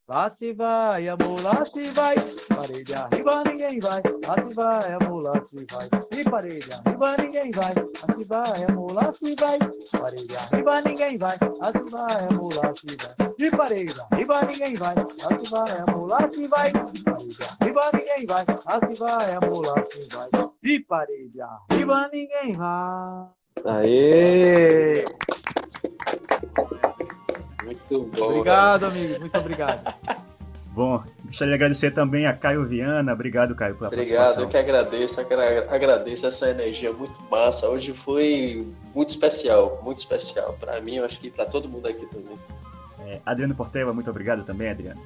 [0.09, 2.15] Lá se vai, amor, lá se vai.
[2.55, 4.01] Parede arriba, ninguém vai.
[4.25, 5.89] Lá se vai, amor, lá se vai.
[6.13, 7.75] E parede arriba, ninguém vai.
[7.75, 9.59] Lá se vai, amor, lá se vai.
[10.01, 11.37] Parede arriba, ninguém vai.
[11.59, 13.35] Lá se vai, amor, lá se vai.
[13.37, 14.95] De parede arriba, ninguém vai.
[14.95, 16.73] Lá se vai, amor, lá se vai.
[16.73, 18.45] Parede arriba, ninguém vai.
[18.47, 20.29] Lá se vai, amor, lá se vai.
[20.63, 23.27] De parede arriba, ninguém vai.
[23.65, 25.05] Aê!
[27.67, 28.25] Muito bom.
[28.31, 29.19] Obrigado, amigos.
[29.19, 29.95] Muito obrigado.
[30.77, 33.11] Bom, gostaria de agradecer também a Caio Viana.
[33.11, 34.43] Obrigado, Caio, pela Obrigado, participação.
[34.43, 37.67] eu que agradeço, agra- agradeço essa energia muito massa.
[37.67, 40.53] Hoje foi muito especial, muito especial.
[40.61, 42.39] Para mim, eu acho que para todo mundo aqui também.
[43.07, 45.01] É, Adriano Portela, muito obrigado também, Adriano.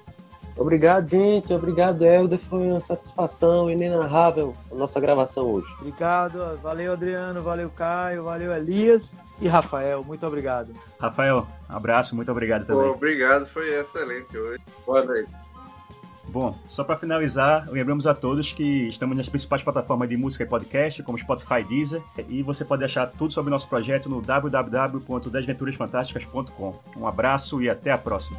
[0.61, 1.52] Obrigado, gente.
[1.54, 2.38] Obrigado, Helder.
[2.38, 5.66] Foi uma satisfação inenarrável a nossa gravação hoje.
[5.80, 6.58] Obrigado.
[6.62, 7.42] Valeu, Adriano.
[7.42, 8.24] Valeu, Caio.
[8.24, 9.16] Valeu, Elias.
[9.40, 10.74] E Rafael, muito obrigado.
[11.00, 12.14] Rafael, um abraço.
[12.14, 12.82] Muito obrigado também.
[12.82, 13.46] Pô, obrigado.
[13.46, 14.61] Foi excelente hoje.
[14.84, 15.30] Boa noite.
[16.28, 20.46] Bom, só para finalizar, lembramos a todos que estamos nas principais plataformas de música e
[20.46, 24.20] podcast, como Spotify e Deezer, e você pode achar tudo sobre o nosso projeto no
[24.20, 26.78] www.desventurasfantásticas.com.
[26.98, 28.38] Um abraço e até a próxima.